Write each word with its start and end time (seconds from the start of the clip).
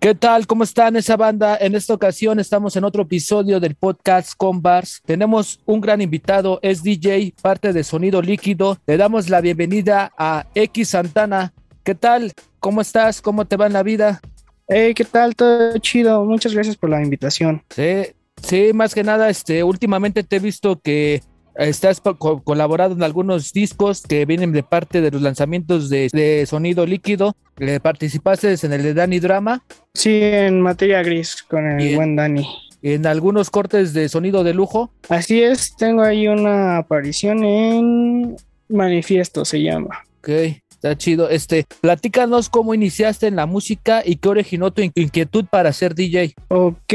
¿Qué 0.00 0.14
tal? 0.14 0.46
¿Cómo 0.46 0.62
están 0.62 0.94
esa 0.94 1.16
banda? 1.16 1.58
En 1.60 1.74
esta 1.74 1.92
ocasión 1.92 2.38
estamos 2.38 2.76
en 2.76 2.84
otro 2.84 3.02
episodio 3.02 3.58
del 3.58 3.74
podcast 3.74 4.32
con 4.36 4.62
Bars. 4.62 5.02
Tenemos 5.04 5.58
un 5.66 5.80
gran 5.80 6.00
invitado, 6.00 6.60
es 6.62 6.84
DJ, 6.84 7.34
parte 7.42 7.72
de 7.72 7.82
Sonido 7.82 8.22
Líquido. 8.22 8.78
Le 8.86 8.96
damos 8.96 9.28
la 9.28 9.40
bienvenida 9.40 10.12
a 10.16 10.46
X 10.54 10.90
Santana. 10.90 11.52
¿Qué 11.82 11.96
tal? 11.96 12.32
¿Cómo 12.60 12.80
estás? 12.80 13.20
¿Cómo 13.20 13.44
te 13.46 13.56
va 13.56 13.66
en 13.66 13.72
la 13.72 13.82
vida? 13.82 14.20
Hey, 14.68 14.94
¿qué 14.94 15.04
tal? 15.04 15.34
Todo 15.34 15.76
chido. 15.78 16.24
Muchas 16.24 16.54
gracias 16.54 16.76
por 16.76 16.90
la 16.90 17.02
invitación. 17.02 17.64
Sí, 17.68 18.02
sí, 18.40 18.70
más 18.72 18.94
que 18.94 19.02
nada, 19.02 19.28
este, 19.28 19.64
últimamente 19.64 20.22
te 20.22 20.36
he 20.36 20.40
visto 20.40 20.78
que 20.78 21.22
Estás 21.58 22.00
colaborado 22.44 22.94
en 22.94 23.02
algunos 23.02 23.52
discos 23.52 24.02
que 24.02 24.24
vienen 24.26 24.52
de 24.52 24.62
parte 24.62 25.00
de 25.00 25.10
los 25.10 25.20
lanzamientos 25.20 25.90
de, 25.90 26.44
Sonido 26.48 26.86
Líquido. 26.86 27.34
¿Participaste 27.82 28.54
en 28.62 28.72
el 28.72 28.84
de 28.84 28.94
Dani 28.94 29.18
Drama? 29.18 29.64
Sí, 29.92 30.20
en 30.22 30.60
materia 30.60 31.02
gris 31.02 31.42
con 31.42 31.66
el 31.68 31.96
buen 31.96 32.14
Dani. 32.14 32.46
¿En 32.80 33.06
algunos 33.06 33.50
cortes 33.50 33.92
de 33.92 34.08
sonido 34.08 34.44
de 34.44 34.54
lujo? 34.54 34.92
Así 35.08 35.42
es, 35.42 35.74
tengo 35.76 36.02
ahí 36.02 36.28
una 36.28 36.78
aparición 36.78 37.42
en 37.42 38.36
Manifiesto, 38.68 39.44
se 39.44 39.60
llama. 39.60 40.04
Ok, 40.20 40.28
está 40.70 40.96
chido. 40.96 41.28
Este, 41.28 41.66
platícanos 41.80 42.48
cómo 42.48 42.72
iniciaste 42.72 43.26
en 43.26 43.34
la 43.34 43.46
música 43.46 44.02
y 44.04 44.14
qué 44.14 44.28
originó 44.28 44.72
tu 44.72 44.82
inquietud 44.82 45.44
para 45.50 45.72
ser 45.72 45.96
DJ. 45.96 46.34
Ok, 46.46 46.94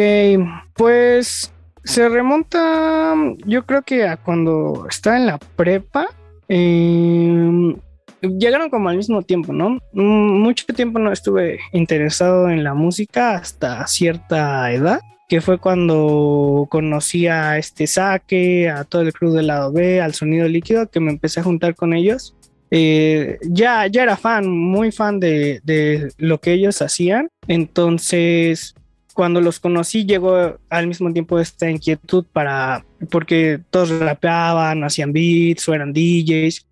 pues 0.74 1.54
se 1.84 2.08
remonta, 2.08 3.14
yo 3.46 3.66
creo 3.66 3.82
que 3.82 4.08
a 4.08 4.18
cuando 4.18 4.86
estaba 4.90 5.18
en 5.18 5.26
la 5.26 5.38
prepa. 5.38 6.08
Em, 6.48 7.76
llegaron 8.22 8.70
como 8.70 8.90
al 8.90 8.98
mismo 8.98 9.22
tiempo, 9.22 9.54
¿no? 9.54 9.80
Mm, 9.94 10.42
mucho 10.42 10.66
tiempo 10.68 11.00
no 11.00 11.12
estuve 11.12 11.60
interesado 11.74 12.50
en 12.50 12.64
la 12.64 12.74
música 12.74 13.36
hasta 13.36 13.86
cierta 13.88 14.72
edad, 14.72 15.02
que 15.28 15.42
fue 15.42 15.58
cuando 15.58 16.68
conocí 16.70 17.28
a 17.28 17.58
este 17.58 17.88
saque, 17.88 18.70
a 18.70 18.84
todo 18.86 19.02
el 19.02 19.14
club 19.14 19.36
del 19.36 19.48
lado 19.48 19.72
B, 19.72 20.02
al 20.02 20.14
sonido 20.14 20.48
líquido, 20.48 20.90
que 20.90 21.00
me 21.00 21.12
empecé 21.12 21.42
a 21.42 21.44
juntar 21.44 21.76
con 21.76 21.94
ellos. 21.94 22.36
Eh, 22.72 23.38
ya, 23.44 23.88
ya 23.88 24.04
era 24.04 24.18
fan, 24.18 24.48
muy 24.50 24.92
fan 24.92 25.20
de, 25.20 25.62
de 25.64 26.12
lo 26.18 26.40
que 26.40 26.54
ellos 26.54 26.82
hacían. 26.82 27.30
Entonces, 27.48 28.74
cuando 29.14 29.40
los 29.42 29.60
conocí 29.60 30.06
llegó 30.06 30.58
al 30.70 30.88
mismo 30.88 31.12
tiempo 31.14 31.40
esta 31.40 31.70
inquietud 31.70 32.26
para, 32.34 32.86
porque 33.10 33.60
todos 33.70 33.90
rapeaban, 34.00 34.84
hacían 34.84 35.14
beats 35.14 35.68
o 35.70 35.74
eran 35.74 35.94
DJs 35.94 36.66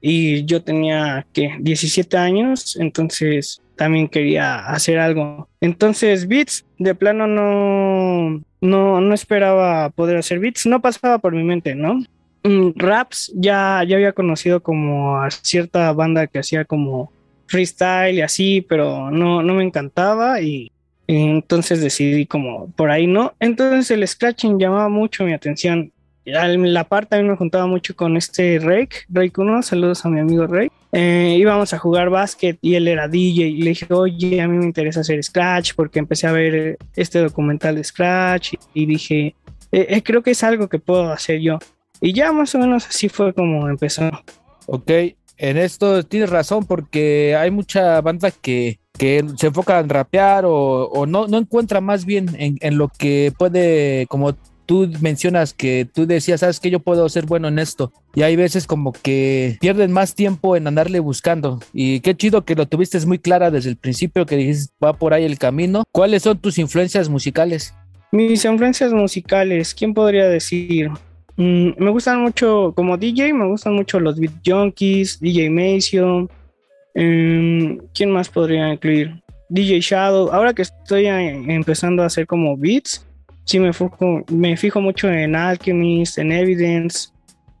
y 0.00 0.44
yo 0.44 0.62
tenía 0.62 1.26
que 1.32 1.56
17 1.60 2.16
años, 2.18 2.76
entonces 2.76 3.62
también 3.76 4.08
quería 4.08 4.66
hacer 4.66 4.98
algo. 4.98 5.48
Entonces 5.60 6.28
beats, 6.28 6.66
de 6.78 6.94
plano 6.94 7.26
no, 7.26 8.42
no, 8.60 9.00
no 9.00 9.14
esperaba 9.14 9.90
poder 9.90 10.18
hacer 10.18 10.40
beats, 10.40 10.66
no 10.66 10.82
pasaba 10.82 11.18
por 11.18 11.32
mi 11.32 11.42
mente, 11.42 11.74
¿no? 11.74 12.00
Mm, 12.42 12.72
raps 12.76 13.32
ya, 13.34 13.82
ya 13.88 13.96
había 13.96 14.12
conocido 14.12 14.62
como 14.62 15.16
a 15.16 15.30
cierta 15.30 15.90
banda 15.92 16.26
que 16.26 16.40
hacía 16.40 16.66
como 16.66 17.10
freestyle 17.46 18.16
y 18.16 18.20
así, 18.20 18.60
pero 18.60 19.10
no, 19.10 19.42
no 19.42 19.54
me 19.54 19.64
encantaba 19.64 20.40
y 20.42 20.70
entonces 21.06 21.80
decidí 21.80 22.26
como 22.26 22.70
por 22.72 22.90
ahí 22.90 23.06
no. 23.06 23.34
Entonces 23.40 23.90
el 23.90 24.06
scratching 24.06 24.58
llamaba 24.58 24.88
mucho 24.88 25.24
mi 25.24 25.32
atención. 25.32 25.92
La 26.24 26.84
parte 26.84 27.10
también 27.10 27.32
me 27.32 27.36
juntaba 27.36 27.66
mucho 27.66 27.94
con 27.94 28.16
este 28.16 28.58
Rake, 28.58 29.04
Rake 29.10 29.32
1, 29.36 29.62
saludos 29.62 30.06
a 30.06 30.08
mi 30.08 30.20
amigo 30.20 30.46
Rake. 30.46 30.72
Eh, 30.92 31.36
íbamos 31.38 31.74
a 31.74 31.78
jugar 31.78 32.08
básquet 32.08 32.56
y 32.62 32.76
él 32.76 32.88
era 32.88 33.08
DJ 33.08 33.48
y 33.48 33.62
le 33.62 33.70
dije, 33.70 33.86
oye, 33.90 34.40
a 34.40 34.48
mí 34.48 34.56
me 34.56 34.64
interesa 34.64 35.00
hacer 35.00 35.22
Scratch 35.22 35.74
porque 35.74 35.98
empecé 35.98 36.26
a 36.26 36.32
ver 36.32 36.78
este 36.96 37.18
documental 37.18 37.74
de 37.74 37.84
Scratch 37.84 38.54
y, 38.72 38.86
dije, 38.86 39.34
eh, 39.70 39.86
eh, 39.90 40.02
creo 40.02 40.22
que 40.22 40.30
es 40.30 40.42
algo 40.42 40.68
que 40.68 40.78
puedo 40.78 41.10
hacer 41.12 41.40
yo. 41.40 41.58
Y 42.00 42.14
ya 42.14 42.32
más 42.32 42.54
o 42.54 42.58
menos 42.58 42.86
así 42.86 43.10
fue 43.10 43.34
como 43.34 43.68
empezó. 43.68 44.08
Ok, 44.66 44.90
en 45.36 45.56
esto 45.58 46.04
tienes 46.04 46.30
razón 46.30 46.64
porque 46.64 47.36
hay 47.36 47.50
mucha 47.50 48.00
banda 48.00 48.30
que 48.30 48.78
que 48.98 49.24
se 49.36 49.48
enfoca 49.48 49.80
en 49.80 49.88
rapear 49.88 50.44
o, 50.46 51.04
no, 51.06 51.26
no 51.26 51.38
encuentra 51.38 51.80
más 51.80 52.04
bien 52.04 52.28
en, 52.38 52.78
lo 52.78 52.88
que 52.88 53.32
puede, 53.36 54.06
como 54.08 54.36
tú 54.66 54.90
mencionas 55.00 55.52
que 55.52 55.86
tú 55.92 56.06
decías, 56.06 56.40
sabes 56.40 56.60
que 56.60 56.70
yo 56.70 56.78
puedo 56.80 57.08
ser 57.08 57.26
bueno 57.26 57.48
en 57.48 57.58
esto. 57.58 57.92
Y 58.14 58.22
hay 58.22 58.36
veces 58.36 58.66
como 58.66 58.92
que 58.92 59.58
pierden 59.60 59.92
más 59.92 60.14
tiempo 60.14 60.56
en 60.56 60.66
andarle 60.66 61.00
buscando. 61.00 61.60
Y 61.72 62.00
qué 62.00 62.16
chido 62.16 62.44
que 62.44 62.54
lo 62.54 62.66
tuviste 62.66 63.04
muy 63.06 63.18
clara 63.18 63.50
desde 63.50 63.70
el 63.70 63.76
principio, 63.76 64.26
que 64.26 64.36
dijiste, 64.36 64.72
va 64.82 64.92
por 64.92 65.12
ahí 65.12 65.24
el 65.24 65.38
camino. 65.38 65.84
¿Cuáles 65.90 66.22
son 66.22 66.38
tus 66.38 66.58
influencias 66.58 67.08
musicales? 67.08 67.74
Mis 68.12 68.44
influencias 68.44 68.92
musicales, 68.92 69.74
¿quién 69.74 69.92
podría 69.92 70.28
decir? 70.28 70.88
Mm, 71.36 71.70
me 71.78 71.90
gustan 71.90 72.22
mucho, 72.22 72.72
como 72.76 72.96
DJ, 72.96 73.32
me 73.32 73.48
gustan 73.48 73.74
mucho 73.74 73.98
los 73.98 74.18
Beat 74.20 74.34
Junkies, 74.46 75.18
DJ 75.18 75.50
Mason, 75.50 76.30
Em, 76.94 77.78
¿Quién 77.92 78.10
más 78.10 78.28
podría 78.28 78.72
incluir? 78.72 79.22
DJ 79.48 79.80
Shadow. 79.80 80.30
Ahora 80.32 80.54
que 80.54 80.62
estoy 80.62 81.06
empezando 81.06 82.02
a 82.02 82.06
hacer 82.06 82.26
como 82.26 82.56
beats, 82.56 83.06
sí 83.44 83.58
me 83.58 83.72
fijo, 83.72 84.24
me 84.30 84.56
fijo 84.56 84.80
mucho 84.80 85.08
en 85.10 85.36
Alchemist, 85.36 86.18
en 86.18 86.32
Evidence. 86.32 87.08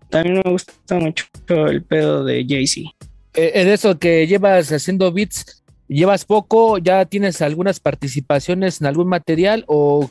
También 0.08 0.40
me 0.44 0.50
gusta 0.50 0.98
mucho 0.98 1.26
el 1.48 1.82
pedo 1.82 2.24
de 2.24 2.44
Jay-Z. 2.48 2.90
Eh, 3.34 3.52
en 3.54 3.68
eso 3.68 3.98
que 3.98 4.26
llevas 4.26 4.70
haciendo 4.70 5.12
beats, 5.12 5.62
¿llevas 5.88 6.24
poco? 6.24 6.78
¿Ya 6.78 7.04
tienes 7.04 7.42
algunas 7.42 7.80
participaciones 7.80 8.80
en 8.80 8.86
algún 8.86 9.08
material 9.08 9.64
o 9.66 10.10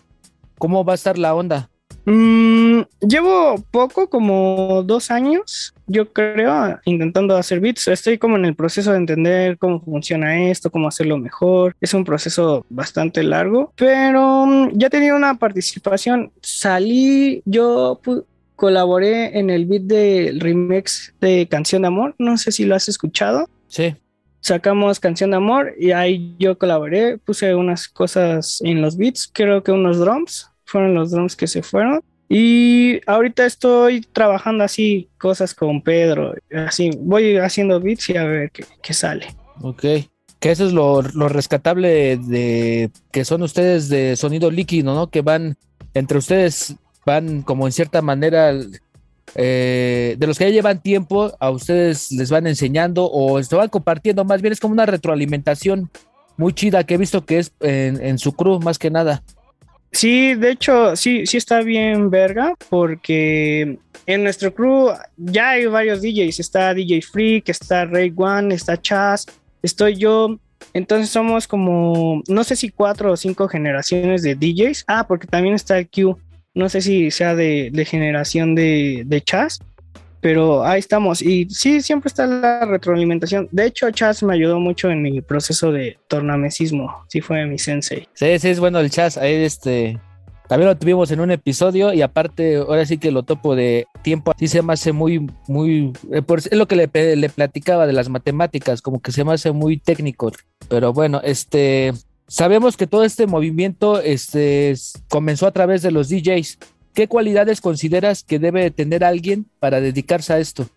cómo 0.57 0.83
va 0.83 0.93
a 0.93 0.95
estar 0.95 1.17
la 1.17 1.33
onda? 1.33 1.69
Mm, 2.05 2.81
llevo 2.99 3.63
poco, 3.71 4.09
como 4.09 4.83
dos 4.83 5.09
años, 5.09 5.73
yo 5.87 6.11
creo, 6.11 6.79
intentando 6.85 7.37
hacer 7.37 7.59
beats. 7.59 7.87
Estoy 7.87 8.17
como 8.17 8.35
en 8.35 8.45
el 8.45 8.55
proceso 8.55 8.91
de 8.91 8.97
entender 8.97 9.57
cómo 9.57 9.81
funciona 9.81 10.49
esto, 10.49 10.69
cómo 10.69 10.87
hacerlo 10.87 11.17
mejor. 11.17 11.75
Es 11.79 11.93
un 11.93 12.03
proceso 12.03 12.65
bastante 12.69 13.23
largo, 13.23 13.71
pero 13.75 14.45
mm, 14.45 14.71
ya 14.73 14.89
tenía 14.89 15.15
una 15.15 15.35
participación. 15.35 16.31
Salí, 16.41 17.41
yo 17.45 18.01
colaboré 18.55 19.37
en 19.37 19.49
el 19.49 19.65
beat 19.65 19.83
del 19.83 20.39
remix 20.39 21.13
de 21.21 21.47
Canción 21.49 21.83
de 21.83 21.87
Amor. 21.87 22.15
No 22.17 22.37
sé 22.37 22.51
si 22.51 22.65
lo 22.65 22.75
has 22.75 22.89
escuchado. 22.89 23.49
Sí. 23.67 23.95
Sacamos 24.41 24.99
Canción 24.99 25.31
de 25.31 25.37
Amor 25.37 25.73
y 25.79 25.91
ahí 25.91 26.35
yo 26.37 26.57
colaboré, 26.57 27.17
puse 27.17 27.55
unas 27.55 27.87
cosas 27.87 28.59
en 28.61 28.81
los 28.81 28.97
beats, 28.97 29.29
creo 29.31 29.63
que 29.63 29.71
unos 29.71 29.99
drums 29.99 30.52
fueron 30.73 30.95
los 30.95 31.11
drums 31.11 31.35
que 31.35 31.47
se 31.47 31.61
fueron. 31.61 32.01
Y 32.27 32.99
ahorita 33.05 33.45
estoy 33.45 34.01
trabajando 34.01 34.63
así 34.63 35.07
cosas 35.19 35.53
con 35.53 35.83
Pedro, 35.83 36.33
así 36.65 36.89
voy 36.97 37.37
haciendo 37.37 37.79
beats 37.79 38.09
y 38.09 38.17
a 38.17 38.23
ver 38.23 38.51
qué, 38.51 38.93
sale. 38.93 39.27
Ok, 39.61 39.81
que 40.39 40.51
eso 40.51 40.65
es 40.65 40.73
lo, 40.73 41.01
rescatable 41.29 42.17
de, 42.17 42.89
que 43.11 43.23
son 43.23 43.43
ustedes 43.43 43.87
de 43.87 44.15
sonido 44.15 44.49
líquido, 44.49 44.95
¿no? 44.95 45.11
Que 45.11 45.21
van 45.21 45.57
entre 45.93 46.17
ustedes, 46.17 46.75
van 47.05 47.43
como 47.43 47.67
en 47.67 47.71
cierta 47.71 48.01
manera, 48.01 48.51
eh, 49.35 50.15
de 50.17 50.27
los 50.27 50.39
que 50.39 50.45
ya 50.45 50.49
llevan 50.49 50.81
tiempo, 50.81 51.33
a 51.39 51.51
ustedes 51.51 52.11
les 52.11 52.31
van 52.31 52.47
enseñando 52.47 53.07
o 53.11 53.43
se 53.43 53.55
van 53.55 53.69
compartiendo, 53.69 54.25
más 54.25 54.41
bien 54.41 54.53
es 54.53 54.59
como 54.59 54.73
una 54.73 54.87
retroalimentación 54.87 55.91
muy 56.37 56.53
chida 56.53 56.83
que 56.83 56.95
he 56.95 56.97
visto 56.97 57.25
que 57.25 57.37
es 57.37 57.51
en, 57.59 58.03
en 58.03 58.17
su 58.17 58.33
crew 58.33 58.59
más 58.59 58.79
que 58.79 58.89
nada. 58.89 59.21
Sí, 59.93 60.33
de 60.33 60.51
hecho, 60.51 60.95
sí, 60.95 61.25
sí 61.27 61.37
está 61.37 61.61
bien 61.61 62.09
verga, 62.09 62.55
porque 62.69 63.77
en 64.07 64.23
nuestro 64.23 64.53
crew 64.53 64.89
ya 65.17 65.51
hay 65.51 65.67
varios 65.67 66.01
DJs. 66.01 66.39
Está 66.39 66.73
DJ 66.73 67.01
Freak, 67.03 67.49
está 67.49 67.85
Ray 67.85 68.11
One, 68.15 68.55
está 68.55 68.79
Chaz, 68.81 69.27
estoy 69.61 69.95
yo. 69.95 70.39
Entonces 70.73 71.09
somos 71.09 71.47
como, 71.47 72.23
no 72.27 72.43
sé 72.43 72.55
si 72.55 72.69
cuatro 72.69 73.11
o 73.11 73.17
cinco 73.17 73.47
generaciones 73.47 74.23
de 74.23 74.35
DJs. 74.35 74.85
Ah, 74.87 75.05
porque 75.07 75.27
también 75.27 75.53
está 75.53 75.77
el 75.77 75.87
Q. 75.87 76.17
No 76.55 76.69
sé 76.69 76.81
si 76.81 77.11
sea 77.11 77.35
de, 77.35 77.71
generación 77.87 78.55
de, 78.55 79.03
de 79.05 79.21
Chaz 79.21 79.59
pero 80.23 80.63
ahí 80.63 80.79
estamos. 80.79 81.21
Y 81.21 81.49
sí, 81.49 81.81
siempre 81.81 82.07
está 82.07 82.25
la 82.25 82.65
retroalimentación. 82.65 83.49
De 83.51 83.65
hecho, 83.65 83.91
Chas 83.91 84.23
me 84.23 84.33
ayudó 84.33 84.57
mucho 84.57 84.89
en 84.89 85.01
mi 85.01 85.19
proceso 85.21 85.73
de 85.73 85.99
tornamesismo. 86.07 87.03
Sí, 87.09 87.19
fue 87.19 87.45
mi 87.45 87.59
sensei. 87.59 88.07
Sí, 88.13 88.39
sí, 88.39 88.49
es 88.49 88.59
bueno 88.59 88.79
el 88.79 88.89
Chas. 88.89 89.17
Ahí 89.17 89.33
este. 89.43 89.99
También 90.47 90.69
lo 90.69 90.77
tuvimos 90.77 91.11
en 91.11 91.19
un 91.19 91.31
episodio 91.31 91.93
y 91.93 92.01
aparte, 92.01 92.55
ahora 92.55 92.85
sí 92.85 92.97
que 92.97 93.11
lo 93.11 93.23
topo 93.23 93.55
de 93.55 93.85
tiempo, 94.01 94.31
así 94.35 94.47
se 94.47 94.61
me 94.61 94.73
hace 94.73 94.91
muy, 94.91 95.27
muy, 95.47 95.93
eh, 96.11 96.21
es 96.27 96.51
lo 96.51 96.67
que 96.67 96.75
le, 96.75 97.15
le 97.15 97.29
platicaba 97.29 97.87
de 97.87 97.93
las 97.93 98.09
matemáticas, 98.09 98.81
como 98.81 99.01
que 99.01 99.13
se 99.13 99.23
me 99.23 99.33
hace 99.33 99.51
muy 99.53 99.77
técnico, 99.77 100.31
pero 100.67 100.91
bueno, 100.91 101.21
este, 101.23 101.93
sabemos 102.27 102.75
que 102.75 102.87
todo 102.87 103.05
este 103.05 103.25
movimiento, 103.25 104.01
este, 104.01 104.75
comenzó 105.09 105.47
a 105.47 105.53
través 105.53 105.81
de 105.81 105.91
los 105.91 106.09
DJs, 106.09 106.59
¿Qué 106.93 107.07
cualidades 107.07 107.61
consideras 107.61 108.23
que 108.23 108.39
debe 108.39 108.69
tener 108.71 109.03
alguien 109.03 109.45
para 109.59 109.81
dedicarse 109.81 110.33
a 110.33 110.39
esto? 110.39 110.69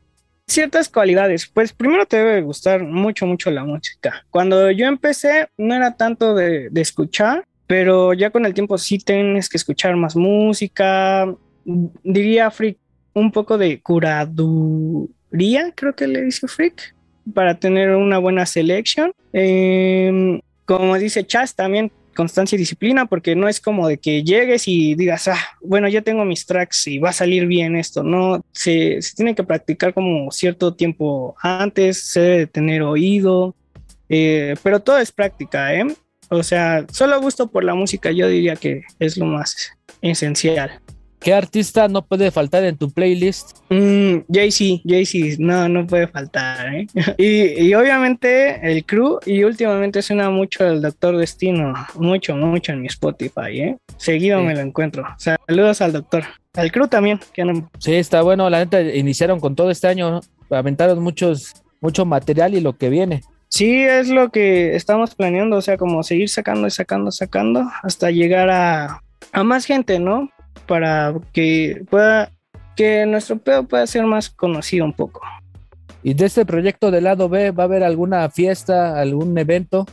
ciertas 0.46 0.88
cualidades. 0.88 1.46
Pues 1.46 1.72
primero 1.72 2.06
te 2.06 2.18
debe 2.18 2.42
gustar 2.42 2.82
mucho, 2.82 3.26
mucho 3.26 3.50
la 3.50 3.64
música. 3.64 4.24
Cuando 4.30 4.70
yo 4.70 4.86
empecé, 4.86 5.48
no 5.58 5.74
era 5.74 5.96
tanto 5.96 6.34
de, 6.34 6.70
escuchar, 6.76 7.44
pero 7.66 8.14
ya 8.14 8.30
con 8.30 8.46
el 8.46 8.54
tiempo 8.54 8.78
sí 8.78 8.98
tienes 8.98 9.48
que 9.48 9.56
escuchar 9.56 9.96
más 9.96 10.16
música. 10.16 11.32
Diría 11.64 12.50
Freak, 12.50 12.78
un 13.14 13.32
poco 13.32 13.58
de 13.58 13.80
curaduría, 13.80 15.72
creo 15.74 15.94
que 15.94 16.06
le 16.06 16.22
dice 16.22 16.46
Freak, 16.46 16.94
para 17.34 17.58
tener 17.58 17.90
una 17.90 18.18
buena 18.18 18.46
selección. 18.46 19.12
Em, 19.32 20.40
como 20.64 20.96
dice 20.98 21.26
Chas, 21.26 21.54
también 21.54 21.90
constancia 22.16 22.56
y 22.56 22.58
disciplina, 22.58 23.06
porque 23.06 23.36
no 23.36 23.48
es 23.48 23.60
como 23.60 23.86
de 23.86 23.98
que 23.98 24.24
llegues 24.24 24.66
y 24.66 24.96
digas, 24.96 25.28
ah, 25.28 25.38
bueno, 25.60 25.86
ya 25.88 26.02
tengo 26.02 26.24
mis 26.24 26.46
tracks 26.46 26.88
y 26.88 26.98
va 26.98 27.10
a 27.10 27.12
salir 27.12 27.46
bien 27.46 27.76
esto, 27.76 28.02
no, 28.02 28.44
se, 28.50 28.98
tiene 29.14 29.36
que 29.36 29.44
practicar 29.44 29.94
como 29.94 30.32
cierto 30.32 30.74
tiempo 30.74 31.36
antes, 31.40 32.02
se 32.02 32.20
debe 32.20 32.46
tener 32.48 32.82
oído, 32.82 33.54
eh, 34.08 34.56
pero 34.64 34.80
todo 34.80 34.98
es 34.98 35.12
práctica, 35.12 35.72
¿eh? 35.74 35.86
O 36.28 36.42
sea, 36.42 36.84
solo 36.90 37.20
gusto 37.20 37.48
por 37.48 37.62
la 37.62 37.74
música 37.74 38.10
yo 38.10 38.26
diría 38.28 38.56
que 38.56 38.82
es 38.98 39.16
lo 39.16 39.26
más 39.26 39.72
esencial. 40.02 40.80
¿Qué 41.20 41.34
artista 41.34 41.88
no 41.88 42.02
puede 42.02 42.30
faltar 42.30 42.64
en 42.64 42.76
tu 42.76 42.90
playlist? 42.90 43.58
Mm, 43.70 44.18
Jay-Z, 44.32 44.82
Jay-Z, 44.84 45.36
no, 45.38 45.68
no 45.68 45.86
puede 45.86 46.06
faltar. 46.06 46.74
¿eh? 46.74 46.86
y, 47.18 47.74
obviamente 47.74 48.60
el 48.62 48.84
crew, 48.84 49.18
y 49.24 49.42
últimamente 49.44 50.02
suena 50.02 50.30
mucho 50.30 50.66
el 50.66 50.82
Doctor 50.82 51.16
Destino, 51.16 51.74
mucho, 51.94 52.36
mucho 52.36 52.72
en 52.72 52.82
mi 52.82 52.86
Spotify. 52.88 53.60
¿eh? 53.60 53.76
Seguido 53.96 54.40
me 54.42 54.54
lo 54.54 54.60
encuentro. 54.60 55.04
Saludos 55.18 55.80
al 55.80 55.92
doctor. 55.92 56.24
Al 56.54 56.70
crew 56.70 56.88
también. 56.88 57.20
Que 57.32 57.44
no... 57.44 57.70
Sí, 57.78 57.94
está 57.94 58.22
bueno. 58.22 58.48
La 58.48 58.58
gente 58.60 58.96
iniciaron 58.96 59.40
con 59.40 59.54
todo 59.54 59.70
este 59.70 59.88
año, 59.88 60.20
aventaron 60.50 61.02
muchos, 61.02 61.54
mucho 61.80 62.04
material 62.04 62.54
y 62.54 62.60
lo 62.60 62.76
que 62.76 62.88
viene. 62.88 63.22
Sí, 63.48 63.82
es 63.82 64.08
lo 64.08 64.30
que 64.30 64.74
estamos 64.74 65.14
planeando, 65.14 65.56
o 65.56 65.62
sea, 65.62 65.76
como 65.76 66.02
seguir 66.02 66.28
sacando 66.28 66.66
y 66.66 66.70
sacando, 66.70 67.10
sacando, 67.10 67.64
hasta 67.82 68.10
llegar 68.10 68.50
a, 68.50 69.00
a 69.32 69.44
más 69.44 69.64
gente, 69.64 69.98
¿no? 69.98 70.30
Para 70.66 71.14
que 71.32 71.84
pueda, 71.90 72.32
que 72.76 73.06
nuestro 73.06 73.38
pedo 73.38 73.64
pueda 73.64 73.86
ser 73.86 74.04
más 74.04 74.30
conocido 74.30 74.84
un 74.84 74.92
poco. 74.92 75.20
¿Y 76.02 76.14
de 76.14 76.26
este 76.26 76.46
proyecto 76.46 76.90
del 76.90 77.04
lado 77.04 77.28
B 77.28 77.50
va 77.50 77.64
a 77.64 77.66
haber 77.66 77.82
alguna 77.82 78.28
fiesta, 78.30 79.00
algún 79.00 79.36
evento? 79.36 79.86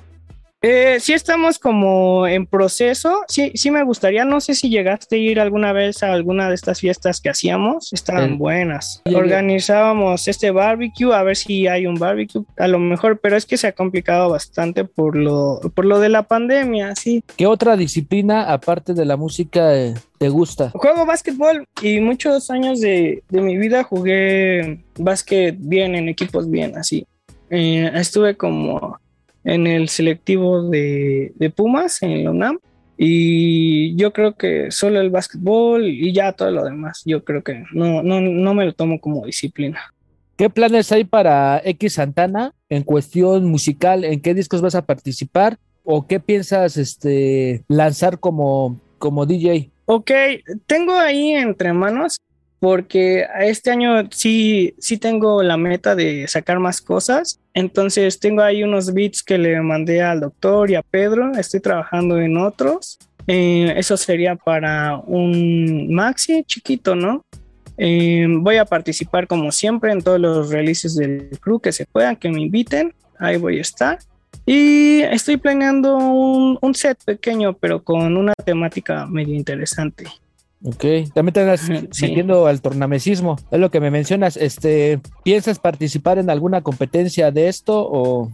Eh, 0.66 1.02
sí 1.02 1.12
estamos 1.12 1.60
como 1.60 2.26
en 2.26 2.46
proceso, 2.46 3.26
sí, 3.28 3.52
sí 3.54 3.70
me 3.70 3.84
gustaría, 3.84 4.24
no 4.24 4.40
sé 4.40 4.56
si 4.56 4.70
llegaste 4.70 5.18
a 5.18 5.20
ir 5.20 5.40
alguna 5.42 5.74
vez 5.74 6.04
a 6.04 6.14
alguna 6.14 6.48
de 6.48 6.56
estas 6.56 6.80
fiestas 6.80 7.20
que 7.20 7.30
hacíamos, 7.30 7.92
estaban 7.92 8.38
buenas. 8.38 9.02
Organizábamos 9.14 10.30
este 10.30 10.52
barbecue, 10.52 11.14
a 11.14 11.22
ver 11.22 11.36
si 11.36 11.68
hay 11.68 11.86
un 11.86 11.96
barbecue, 11.96 12.44
a 12.56 12.70
lo 12.70 12.80
mejor, 12.80 13.20
pero 13.20 13.36
es 13.36 13.46
que 13.46 13.58
se 13.58 13.68
ha 13.68 13.74
complicado 13.74 14.30
bastante 14.30 14.86
por 14.86 15.18
lo, 15.18 15.60
por 15.76 15.84
lo 15.84 16.00
de 16.00 16.08
la 16.08 16.24
pandemia, 16.24 16.96
sí. 16.96 17.22
¿Qué 17.36 17.46
otra 17.46 17.76
disciplina, 17.76 18.44
aparte 18.54 18.94
de 18.94 19.04
la 19.04 19.18
música, 19.18 19.76
eh, 19.78 19.96
te 20.18 20.30
gusta? 20.30 20.70
Juego 20.70 21.06
básquetbol 21.06 21.68
y 21.82 22.00
muchos 22.00 22.50
años 22.50 22.80
de, 22.80 23.22
de 23.28 23.42
mi 23.42 23.58
vida 23.58 23.84
jugué 23.84 24.80
básquet 24.98 25.58
bien, 25.60 25.96
en 25.96 26.08
equipos 26.08 26.50
bien, 26.50 26.78
así. 26.78 27.06
Eh, 27.50 27.92
estuve 27.96 28.38
como 28.38 28.98
en 29.44 29.68
el 29.68 29.90
selectivo 29.90 30.70
de, 30.70 31.54
Pumas, 31.56 32.02
en 32.02 32.24
la 32.24 32.32
UNAM. 32.32 32.60
Y 32.98 33.96
yo 33.96 34.14
creo 34.14 34.36
que 34.36 34.72
solo 34.72 35.02
el 35.02 35.10
básquetbol 35.10 35.88
y 35.88 36.14
ya 36.14 36.34
todo 36.34 36.52
lo 36.52 36.64
demás, 36.64 37.02
yo 37.06 37.24
creo 37.24 37.44
que 37.44 37.64
no, 37.74 38.04
no, 38.04 38.22
no 38.22 38.54
me 38.54 38.66
lo 38.66 38.74
tomo 38.74 39.00
como 39.00 39.26
disciplina. 39.26 39.94
¿Qué 40.36 40.50
planes 40.50 40.92
hay 40.92 41.04
para 41.04 41.62
X 41.64 41.94
Santana 41.94 42.54
en 42.70 42.84
cuestión 42.84 43.46
musical? 43.46 44.04
¿En 44.04 44.22
qué 44.22 44.34
discos 44.34 44.62
vas 44.62 44.76
a 44.76 44.86
participar? 44.86 45.58
¿O 45.84 46.08
qué 46.08 46.20
piensas 46.20 46.78
este, 46.78 47.64
lanzar 47.68 48.20
como, 48.20 48.80
como 49.00 49.26
DJ? 49.26 49.72
Ok, 49.86 50.12
tengo 50.66 50.94
ahí 50.94 51.32
entre 51.32 51.74
manos 51.74 52.18
porque 52.64 53.28
este 53.42 53.72
año 53.72 54.08
sí, 54.10 54.74
sí 54.80 54.98
tengo 54.98 55.44
la 55.44 55.58
meta 55.58 55.96
de 55.96 56.30
sacar 56.30 56.60
más 56.60 56.80
cosas. 56.80 57.42
Entonces 57.54 58.22
tengo 58.22 58.42
ahí 58.42 58.64
unos 58.64 58.94
beats 58.94 59.22
que 59.22 59.38
le 59.38 59.60
mandé 59.60 60.02
al 60.02 60.22
doctor 60.22 60.72
y 60.72 60.76
a 60.76 60.82
Pedro. 60.82 61.34
Estoy 61.34 61.60
trabajando 61.60 62.18
en 62.18 62.38
otros. 62.38 63.00
Eh, 63.28 63.74
eso 63.76 63.98
sería 63.98 64.38
para 64.38 64.96
un 64.96 65.94
maxi 65.94 66.46
chiquito, 66.46 66.96
¿no? 66.96 67.26
Eh, 67.78 68.28
voy 68.30 68.56
a 68.56 68.64
participar 68.64 69.28
como 69.28 69.52
siempre 69.52 69.92
en 69.92 70.02
todos 70.02 70.22
los 70.22 70.50
releases 70.50 70.96
del 70.96 71.38
crew 71.42 71.60
que 71.60 71.74
se 71.74 71.86
puedan, 71.86 72.16
que 72.16 72.30
me 72.30 72.44
inviten. 72.44 72.94
Ahí 73.20 73.36
voy 73.36 73.58
a 73.58 73.62
estar. 73.62 74.00
Y 74.46 75.02
estoy 75.02 75.36
planeando 75.36 75.98
un, 75.98 76.58
un 76.62 76.76
set 76.76 76.98
pequeño, 77.04 77.58
pero 77.58 77.84
con 77.84 78.16
una 78.16 78.34
temática 78.46 79.06
medio 79.06 79.36
interesante. 79.36 80.06
Ok, 80.66 81.12
también 81.14 81.34
te 81.34 81.54
estás 81.54 81.70
metiendo 82.02 82.48
al 82.48 82.62
tornamesismo. 82.62 83.38
Es 83.52 83.60
lo 83.60 83.70
que 83.70 83.80
me 83.80 83.92
mencionas. 83.92 84.38
Este, 84.38 85.00
¿Piensas 85.24 85.60
participar 85.60 86.20
en 86.20 86.30
alguna 86.30 86.62
competencia 86.62 87.32
de 87.32 87.50
esto 87.50 87.86
o, 87.86 88.32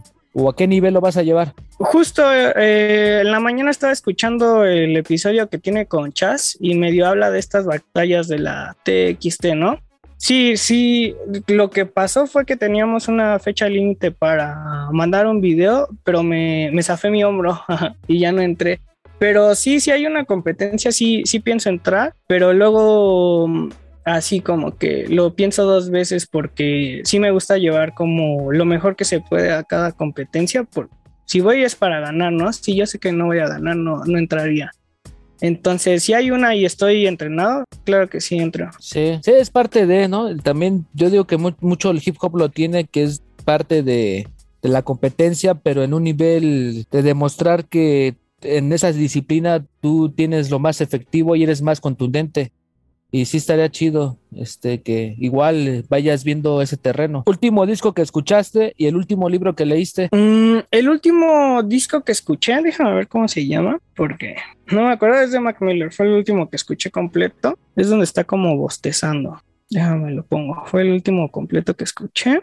a 0.48 0.54
qué 0.54 0.68
nivel 0.68 0.94
lo 0.94 1.00
vas 1.00 1.16
a 1.16 1.22
llevar? 1.22 1.54
Justo 1.78 2.22
eh, 2.32 3.22
en 3.22 3.32
la 3.32 3.40
mañana 3.40 3.70
estaba 3.70 3.92
escuchando 3.92 4.64
el 4.64 4.96
episodio 4.96 5.48
que 5.48 5.58
tiene 5.58 5.86
con 5.86 6.12
Chas 6.12 6.56
y 6.60 6.76
medio 6.76 7.06
habla 7.06 7.30
de 7.30 7.40
estas 7.40 7.66
batallas 7.66 8.28
de 8.28 8.38
la 8.38 8.76
TXT, 8.84 9.46
¿no? 9.56 9.80
Sí, 10.16 10.58
sí, 10.58 11.16
lo 11.48 11.70
que 11.70 11.86
pasó 11.86 12.26
fue 12.26 12.44
que 12.44 12.54
teníamos 12.54 13.08
una 13.08 13.38
fecha 13.38 13.70
límite 13.70 14.10
para 14.10 14.88
mandar 14.92 15.26
un 15.26 15.40
video, 15.40 15.88
pero 16.04 16.22
me, 16.22 16.70
me 16.74 16.82
zafé 16.82 17.10
mi 17.10 17.24
hombro 17.24 17.58
y 18.06 18.18
ya 18.18 18.30
no 18.30 18.42
entré. 18.42 18.80
Pero 19.20 19.54
sí, 19.54 19.80
sí 19.80 19.90
hay 19.90 20.06
una 20.06 20.24
competencia, 20.24 20.90
sí, 20.92 21.22
sí 21.26 21.40
pienso 21.40 21.68
entrar, 21.68 22.14
pero 22.26 22.54
luego 22.54 23.46
mm, 23.46 23.68
así 24.04 24.40
como 24.40 24.78
que 24.78 25.06
lo 25.08 25.34
pienso 25.34 25.66
dos 25.66 25.90
veces 25.90 26.26
porque 26.26 27.02
sí 27.04 27.20
me 27.20 27.30
gusta 27.30 27.58
llevar 27.58 27.92
como 27.92 28.50
lo 28.50 28.64
mejor 28.64 28.96
que 28.96 29.04
se 29.04 29.20
puede 29.20 29.52
a 29.52 29.62
cada 29.62 29.92
competencia. 29.92 30.64
Por, 30.64 30.88
si 31.26 31.40
voy 31.40 31.62
es 31.62 31.76
para 31.76 32.00
ganar, 32.00 32.32
¿no? 32.32 32.50
Si 32.54 32.74
yo 32.74 32.86
sé 32.86 32.98
que 32.98 33.12
no 33.12 33.26
voy 33.26 33.40
a 33.40 33.46
ganar, 33.46 33.76
no, 33.76 34.06
no 34.06 34.18
entraría. 34.18 34.70
Entonces, 35.42 36.02
si 36.02 36.14
hay 36.14 36.30
una 36.30 36.54
y 36.54 36.64
estoy 36.64 37.06
entrenado, 37.06 37.64
claro 37.84 38.08
que 38.08 38.22
sí 38.22 38.38
entro. 38.38 38.70
Sí, 38.78 39.18
sí, 39.22 39.32
es 39.32 39.50
parte 39.50 39.86
de, 39.86 40.08
¿no? 40.08 40.34
También 40.38 40.86
yo 40.94 41.10
digo 41.10 41.26
que 41.26 41.36
mucho 41.36 41.90
el 41.90 42.00
hip 42.02 42.16
hop 42.22 42.38
lo 42.38 42.48
tiene, 42.48 42.84
que 42.86 43.02
es 43.02 43.22
parte 43.44 43.82
de, 43.82 44.26
de 44.62 44.68
la 44.70 44.80
competencia, 44.80 45.56
pero 45.56 45.82
en 45.82 45.92
un 45.92 46.04
nivel 46.04 46.86
de 46.90 47.02
demostrar 47.02 47.66
que 47.66 48.14
en 48.42 48.72
esa 48.72 48.92
disciplina 48.92 49.64
tú 49.80 50.10
tienes 50.10 50.50
lo 50.50 50.58
más 50.58 50.80
efectivo 50.80 51.36
y 51.36 51.42
eres 51.42 51.62
más 51.62 51.80
contundente. 51.80 52.52
Y 53.12 53.24
sí 53.24 53.38
estaría 53.38 53.68
chido 53.70 54.18
este 54.36 54.82
que 54.82 55.16
igual 55.18 55.84
vayas 55.88 56.22
viendo 56.22 56.62
ese 56.62 56.76
terreno. 56.76 57.24
Último 57.26 57.66
disco 57.66 57.92
que 57.92 58.02
escuchaste 58.02 58.72
y 58.76 58.86
el 58.86 58.94
último 58.94 59.28
libro 59.28 59.56
que 59.56 59.66
leíste. 59.66 60.08
Mm, 60.12 60.58
el 60.70 60.88
último 60.88 61.62
disco 61.64 62.02
que 62.02 62.12
escuché, 62.12 62.62
déjame 62.62 62.94
ver 62.94 63.08
cómo 63.08 63.26
se 63.26 63.46
llama, 63.46 63.80
porque 63.96 64.36
no 64.70 64.84
me 64.84 64.92
acuerdo, 64.92 65.20
es 65.20 65.32
de 65.32 65.40
Mac 65.40 65.60
Miller, 65.60 65.92
fue 65.92 66.06
el 66.06 66.12
último 66.12 66.48
que 66.48 66.56
escuché 66.56 66.92
completo. 66.92 67.58
Es 67.74 67.88
donde 67.88 68.04
está 68.04 68.22
como 68.22 68.56
bostezando. 68.56 69.42
Déjame 69.70 70.12
lo 70.12 70.24
pongo. 70.24 70.64
Fue 70.66 70.82
el 70.82 70.92
último 70.92 71.30
completo 71.30 71.74
que 71.74 71.84
escuché. 71.84 72.40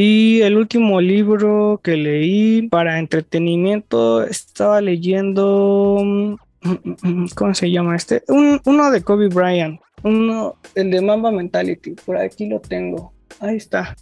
Y 0.00 0.42
el 0.42 0.56
último 0.56 1.00
libro 1.00 1.80
que 1.82 1.96
leí 1.96 2.68
para 2.68 3.00
entretenimiento 3.00 4.22
estaba 4.22 4.80
leyendo. 4.80 5.98
Mm, 6.04 6.34
mm, 6.62 6.96
mm, 7.02 7.28
¿Cómo 7.34 7.52
se 7.52 7.68
llama 7.68 7.96
este? 7.96 8.22
uno 8.28 8.90
de 8.92 9.02
Kobe 9.02 9.26
Bryant. 9.26 9.80
Uno, 10.04 10.54
el 10.76 10.92
de 10.92 11.00
Mamba 11.00 11.32
Mentality. 11.32 11.96
Por 12.06 12.16
aquí 12.16 12.46
lo 12.46 12.60
tengo. 12.60 13.12
Ahí 13.40 13.56
está. 13.56 13.96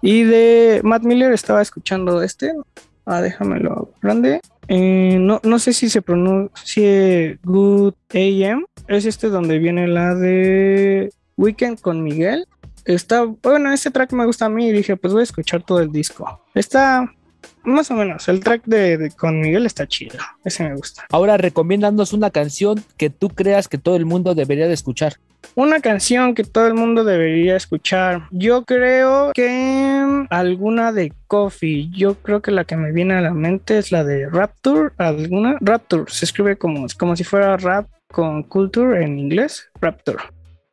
Y 0.00 0.22
de 0.22 0.80
Matt 0.82 1.02
Miller 1.02 1.34
estaba 1.34 1.60
escuchando 1.60 2.22
este. 2.22 2.54
Ah, 3.04 3.20
déjamelo 3.20 3.90
grande. 4.00 4.40
Eh, 4.68 5.18
no, 5.20 5.42
no 5.44 5.58
sé 5.58 5.74
si 5.74 5.90
se 5.90 6.00
pronuncia 6.00 7.38
Good 7.42 7.92
AM. 8.14 8.64
Es 8.88 9.04
este 9.04 9.28
donde 9.28 9.58
viene 9.58 9.88
la 9.88 10.14
de 10.14 11.12
Weekend 11.36 11.82
con 11.82 12.02
Miguel. 12.02 12.46
Está, 12.84 13.24
bueno, 13.24 13.72
ese 13.72 13.90
track 13.90 14.12
me 14.12 14.26
gusta 14.26 14.46
a 14.46 14.48
mí 14.48 14.68
y 14.68 14.72
dije, 14.72 14.96
pues 14.96 15.12
voy 15.12 15.20
a 15.20 15.24
escuchar 15.24 15.62
todo 15.62 15.80
el 15.80 15.90
disco. 15.90 16.42
Está 16.54 17.10
más 17.62 17.90
o 17.90 17.94
menos, 17.94 18.28
el 18.28 18.40
track 18.40 18.64
de, 18.64 19.10
con 19.16 19.40
Miguel 19.40 19.66
está 19.66 19.86
chido, 19.86 20.18
ese 20.44 20.64
me 20.64 20.74
gusta. 20.74 21.04
Ahora 21.10 21.36
recomiéndanos 21.36 22.12
una 22.12 22.30
canción 22.30 22.84
que 22.96 23.10
tú 23.10 23.30
creas 23.30 23.68
que 23.68 23.78
todo 23.78 23.96
el 23.96 24.04
mundo 24.04 24.34
debería 24.34 24.68
de 24.68 24.74
escuchar. 24.74 25.14
Una 25.54 25.80
canción 25.80 26.34
que 26.34 26.44
todo 26.44 26.66
el 26.66 26.74
mundo 26.74 27.04
debería 27.04 27.56
escuchar. 27.56 28.28
Yo 28.30 28.64
creo 28.64 29.32
que 29.34 30.26
alguna 30.30 30.90
de 30.92 31.12
Coffee. 31.26 31.90
Yo 31.90 32.14
creo 32.16 32.40
que 32.40 32.50
la 32.50 32.64
que 32.64 32.76
me 32.76 32.92
viene 32.92 33.14
a 33.14 33.20
la 33.20 33.34
mente 33.34 33.78
es 33.78 33.92
la 33.92 34.04
de 34.04 34.28
Rapture. 34.28 34.90
¿Alguna? 34.96 35.58
Rapture. 35.60 36.04
Se 36.08 36.24
escribe 36.24 36.56
como, 36.56 36.86
como 36.98 37.14
si 37.14 37.24
fuera 37.24 37.56
rap 37.58 37.86
con 38.10 38.42
culture 38.42 39.04
en 39.04 39.18
inglés. 39.18 39.68
Rapture. 39.80 40.18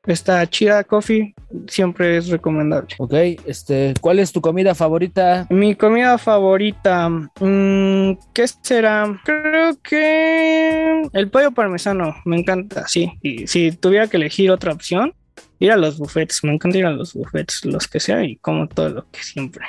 Está 0.06 0.48
chida 0.50 0.84
coffee, 0.84 1.34
siempre 1.68 2.18
es 2.18 2.30
recomendable. 2.30 2.96
Ok, 2.98 3.14
este, 3.46 3.94
¿cuál 4.02 4.20
es 4.20 4.32
tu 4.32 4.42
comida 4.42 4.74
favorita? 4.74 5.48
Mi 5.50 5.76
comida 5.76 6.18
favorita, 6.18 7.10
mm, 7.10 8.18
¿qué 8.34 8.48
será? 8.62 9.22
Creo 9.24 9.78
que 9.82 11.04
el 11.14 11.30
pollo 11.30 11.52
parmesano, 11.52 12.16
me 12.26 12.40
encanta, 12.40 12.88
sí. 12.88 13.12
Y 13.22 13.48
si 13.48 13.72
tuviera 13.72 14.08
que 14.08 14.18
elegir 14.18 14.52
otra 14.52 14.74
opción, 14.74 15.14
ir 15.60 15.72
a 15.72 15.78
los 15.78 15.98
buffets, 15.98 16.44
me 16.44 16.54
encanta 16.54 16.78
ir 16.78 16.86
a 16.86 16.92
los 16.92 17.14
buffets, 17.14 17.66
los 17.66 17.88
que 17.88 18.00
sea, 18.00 18.24
y 18.24 18.38
como 18.38 18.68
todo 18.68 18.90
lo 18.90 19.06
que 19.12 19.22
siempre. 19.22 19.66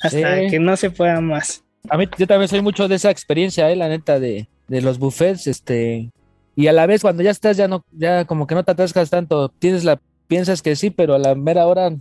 Hasta 0.00 0.48
que 0.48 0.58
no 0.58 0.76
se 0.76 0.90
pueda 0.90 1.20
más. 1.20 1.62
A 1.88 1.96
mí, 1.96 2.08
yo 2.18 2.26
también 2.26 2.48
soy 2.48 2.60
mucho 2.60 2.88
de 2.88 2.96
esa 2.96 3.10
experiencia, 3.10 3.70
eh, 3.70 3.76
la 3.76 3.88
neta, 3.88 4.18
de, 4.18 4.48
de 4.66 4.82
los 4.82 4.98
buffets, 4.98 5.46
este, 5.46 6.10
y 6.56 6.66
a 6.66 6.72
la 6.72 6.86
vez 6.86 7.02
cuando 7.02 7.22
ya 7.22 7.30
estás 7.30 7.56
ya 7.56 7.68
no 7.68 7.84
ya 7.92 8.24
como 8.24 8.46
que 8.46 8.54
no 8.54 8.64
te 8.64 8.72
atascas 8.72 9.10
tanto 9.10 9.50
tienes 9.50 9.84
la 9.84 10.00
piensas 10.26 10.62
que 10.62 10.74
sí 10.74 10.90
pero 10.90 11.14
a 11.14 11.18
la 11.18 11.34
mera 11.34 11.66
hora 11.66 11.92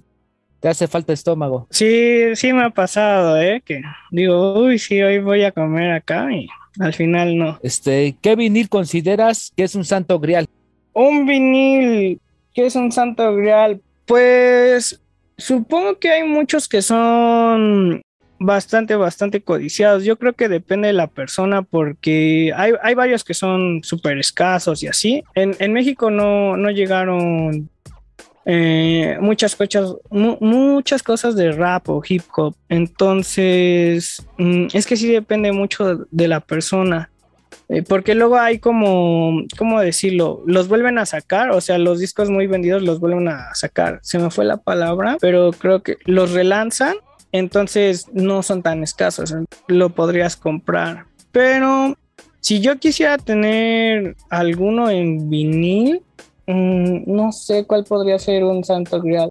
te 0.61 0.69
hace 0.69 0.87
falta 0.87 1.13
estómago. 1.13 1.67
Sí 1.69 2.35
sí 2.35 2.53
me 2.53 2.63
ha 2.63 2.69
pasado 2.69 3.37
eh 3.37 3.61
que 3.63 3.81
digo 4.09 4.59
uy 4.63 4.79
sí 4.79 5.01
hoy 5.03 5.19
voy 5.19 5.43
a 5.43 5.51
comer 5.51 5.91
acá 5.91 6.31
y 6.33 6.47
al 6.79 6.93
final 6.93 7.37
no. 7.37 7.59
Este 7.61 8.15
qué 8.21 8.35
vinil 8.35 8.69
consideras 8.69 9.51
que 9.55 9.63
es 9.63 9.75
un 9.75 9.83
santo 9.83 10.19
grial 10.19 10.47
un 10.93 11.25
vinil 11.25 12.19
que 12.53 12.65
es 12.65 12.75
un 12.75 12.91
santo 12.93 13.35
grial 13.35 13.81
pues 14.05 15.01
supongo 15.37 15.99
que 15.99 16.11
hay 16.11 16.23
muchos 16.23 16.69
que 16.69 16.81
son 16.81 18.01
bastante, 18.39 18.95
bastante 18.95 19.41
codiciados. 19.41 20.03
Yo 20.03 20.17
creo 20.17 20.33
que 20.33 20.49
depende 20.49 20.87
de 20.87 20.93
la 20.93 21.07
persona 21.07 21.61
porque 21.61 22.51
hay, 22.55 22.73
hay 22.81 22.95
varios 22.95 23.23
que 23.23 23.33
son 23.33 23.81
súper 23.83 24.17
escasos 24.17 24.83
y 24.83 24.87
así. 24.87 25.23
En, 25.35 25.55
en 25.59 25.73
México 25.73 26.09
no, 26.11 26.57
no 26.57 26.69
llegaron 26.69 27.69
eh, 28.45 29.17
muchas, 29.19 29.55
cosas, 29.55 29.95
muchas 30.11 31.01
cosas 31.01 31.35
de 31.35 31.51
rap 31.51 31.89
o 31.89 32.01
hip 32.07 32.23
hop. 32.35 32.55
Entonces, 32.69 34.25
mm, 34.37 34.67
es 34.73 34.85
que 34.85 34.95
sí 34.95 35.11
depende 35.11 35.51
mucho 35.51 36.05
de 36.11 36.27
la 36.27 36.39
persona. 36.39 37.09
Eh, 37.67 37.81
porque 37.81 38.13
luego 38.13 38.37
hay 38.37 38.59
como, 38.59 39.41
¿cómo 39.57 39.81
decirlo? 39.81 40.43
Los 40.45 40.67
vuelven 40.67 40.99
a 40.99 41.05
sacar, 41.07 41.49
o 41.49 41.61
sea, 41.61 41.79
los 41.79 41.99
discos 41.99 42.29
muy 42.29 42.45
vendidos 42.45 42.83
los 42.83 42.99
vuelven 42.99 43.27
a 43.27 43.55
sacar. 43.55 43.99
Se 44.03 44.19
me 44.19 44.29
fue 44.29 44.45
la 44.45 44.57
palabra, 44.57 45.17
pero 45.19 45.51
creo 45.51 45.81
que 45.81 45.97
los 46.05 46.31
relanzan 46.31 46.95
entonces 47.37 48.07
no 48.13 48.43
son 48.43 48.61
tan 48.61 48.83
escasos, 48.83 49.33
lo 49.67 49.89
podrías 49.89 50.35
comprar. 50.35 51.05
Pero 51.31 51.95
si 52.39 52.61
yo 52.61 52.77
quisiera 52.77 53.17
tener 53.17 54.15
alguno 54.29 54.89
en 54.89 55.29
vinil, 55.29 56.01
mm, 56.47 57.03
no 57.07 57.31
sé 57.31 57.65
cuál 57.65 57.83
podría 57.83 58.19
ser 58.19 58.43
un 58.43 58.63
santo 58.63 59.01
grial. 59.01 59.29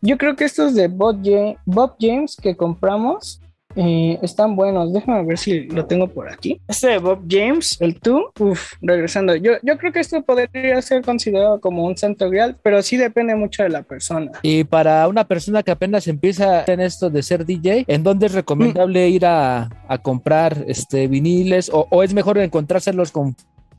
Yo 0.00 0.18
creo 0.18 0.36
que 0.36 0.44
estos 0.44 0.74
de 0.74 0.88
Bob 0.88 1.96
James 2.00 2.36
que 2.36 2.56
compramos 2.56 3.40
eh, 3.76 4.18
están 4.22 4.56
buenos. 4.56 4.92
Déjame 4.92 5.24
ver 5.24 5.38
si 5.38 5.64
lo 5.64 5.86
tengo 5.86 6.08
por 6.08 6.30
aquí. 6.30 6.60
Este 6.68 6.88
de 6.88 6.98
Bob 6.98 7.24
James, 7.28 7.76
el 7.80 7.98
tú, 8.00 8.30
uff, 8.38 8.74
regresando. 8.80 9.34
Yo, 9.36 9.52
yo 9.62 9.78
creo 9.78 9.92
que 9.92 10.00
esto 10.00 10.22
podría 10.22 10.80
ser 10.82 11.02
considerado 11.02 11.60
como 11.60 11.84
un 11.84 11.96
santo 11.96 12.28
grial, 12.30 12.56
pero 12.62 12.82
sí 12.82 12.96
depende 12.96 13.34
mucho 13.34 13.62
de 13.62 13.70
la 13.70 13.82
persona. 13.82 14.30
Y 14.42 14.64
para 14.64 15.06
una 15.08 15.24
persona 15.24 15.62
que 15.62 15.70
apenas 15.70 16.06
empieza 16.06 16.64
en 16.66 16.80
esto 16.80 17.10
de 17.10 17.22
ser 17.22 17.44
DJ, 17.44 17.84
¿en 17.88 18.02
dónde 18.02 18.26
es 18.26 18.32
recomendable 18.32 19.08
ir 19.08 19.26
a, 19.26 19.68
comprar 20.02 20.64
este 20.66 21.06
viniles? 21.08 21.70
O, 21.72 22.02
es 22.02 22.12
mejor 22.14 22.38
encontrárselos 22.38 23.12
con 23.12 23.36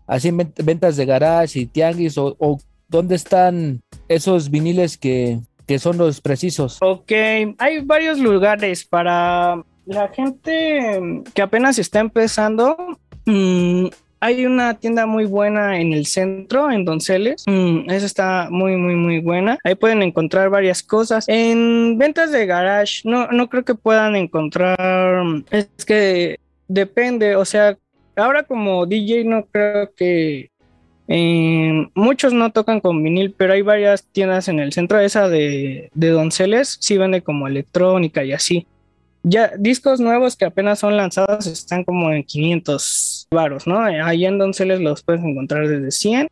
así 0.08 0.32
ventas 0.32 0.96
de 0.96 1.06
garage 1.06 1.60
y 1.60 1.66
tianguis? 1.66 2.18
¿O, 2.18 2.36
o 2.40 2.60
dónde 2.88 3.16
están 3.16 3.82
esos 4.08 4.50
viniles 4.50 4.98
que, 4.98 5.40
que 5.66 5.80
son 5.80 5.98
los 5.98 6.22
precisos? 6.22 6.78
Ok, 6.82 7.12
hay 7.58 7.82
varios 7.84 8.20
lugares 8.20 8.86
para 8.86 9.64
la 9.86 10.08
gente 10.10 11.24
que 11.34 11.42
apenas 11.42 11.80
está 11.80 12.00
empezando, 12.00 12.76
mm, 13.26 13.88
hay 14.20 14.46
una 14.46 14.74
tienda 14.76 15.06
muy 15.06 15.26
buena 15.26 15.80
en 15.80 15.94
el 15.94 16.06
centro, 16.08 16.72
en 16.72 16.86
Donceles. 16.86 17.44
Mm, 17.46 17.90
esa 17.90 18.06
está 18.06 18.48
muy, 18.50 18.76
muy, 18.76 18.96
muy 18.96 19.20
buena. 19.20 19.60
Ahí 19.64 19.76
pueden 19.76 20.02
encontrar 20.02 20.50
varias 20.50 20.82
cosas. 20.82 21.26
En 21.28 21.98
ventas 21.98 22.32
de 22.32 22.46
garage, 22.46 23.02
no, 23.04 23.28
no 23.28 23.50
creo 23.50 23.64
que 23.64 23.76
puedan 23.76 24.16
encontrar. 24.16 25.24
Es 25.52 25.70
que 25.86 26.40
depende, 26.68 27.36
o 27.36 27.46
sea, 27.46 27.78
ahora 28.16 28.44
como 28.44 28.86
DJ 28.88 29.26
no 29.26 29.46
creo 29.46 29.94
que 29.96 30.50
eh, 31.08 31.88
muchos 31.94 32.34
no 32.34 32.52
tocan 32.52 32.80
con 32.80 33.04
vinil, 33.04 33.36
pero 33.38 33.54
hay 33.54 33.62
varias 33.62 34.08
tiendas 34.12 34.48
en 34.48 34.60
el 34.60 34.74
centro. 34.74 35.00
Esa 35.00 35.30
de, 35.30 35.92
de 35.94 36.10
Donceles 36.10 36.78
sí 36.80 36.98
vende 36.98 37.22
como 37.22 37.48
electrónica 37.48 38.24
y 38.24 38.34
así 38.34 38.66
ya 39.28 39.52
discos 39.58 40.00
nuevos 40.00 40.36
que 40.36 40.46
apenas 40.46 40.80
son 40.80 40.96
lanzados 40.96 41.48
están 41.48 41.84
como 41.84 42.12
en 42.12 42.24
500 42.24 43.28
varos, 43.32 43.66
¿no? 43.66 43.80
Ahí 43.80 44.26
en 44.26 44.38
Donceles 44.38 44.80
los 44.80 45.02
puedes 45.02 45.24
encontrar 45.24 45.68
desde 45.68 45.92
100. 45.92 46.28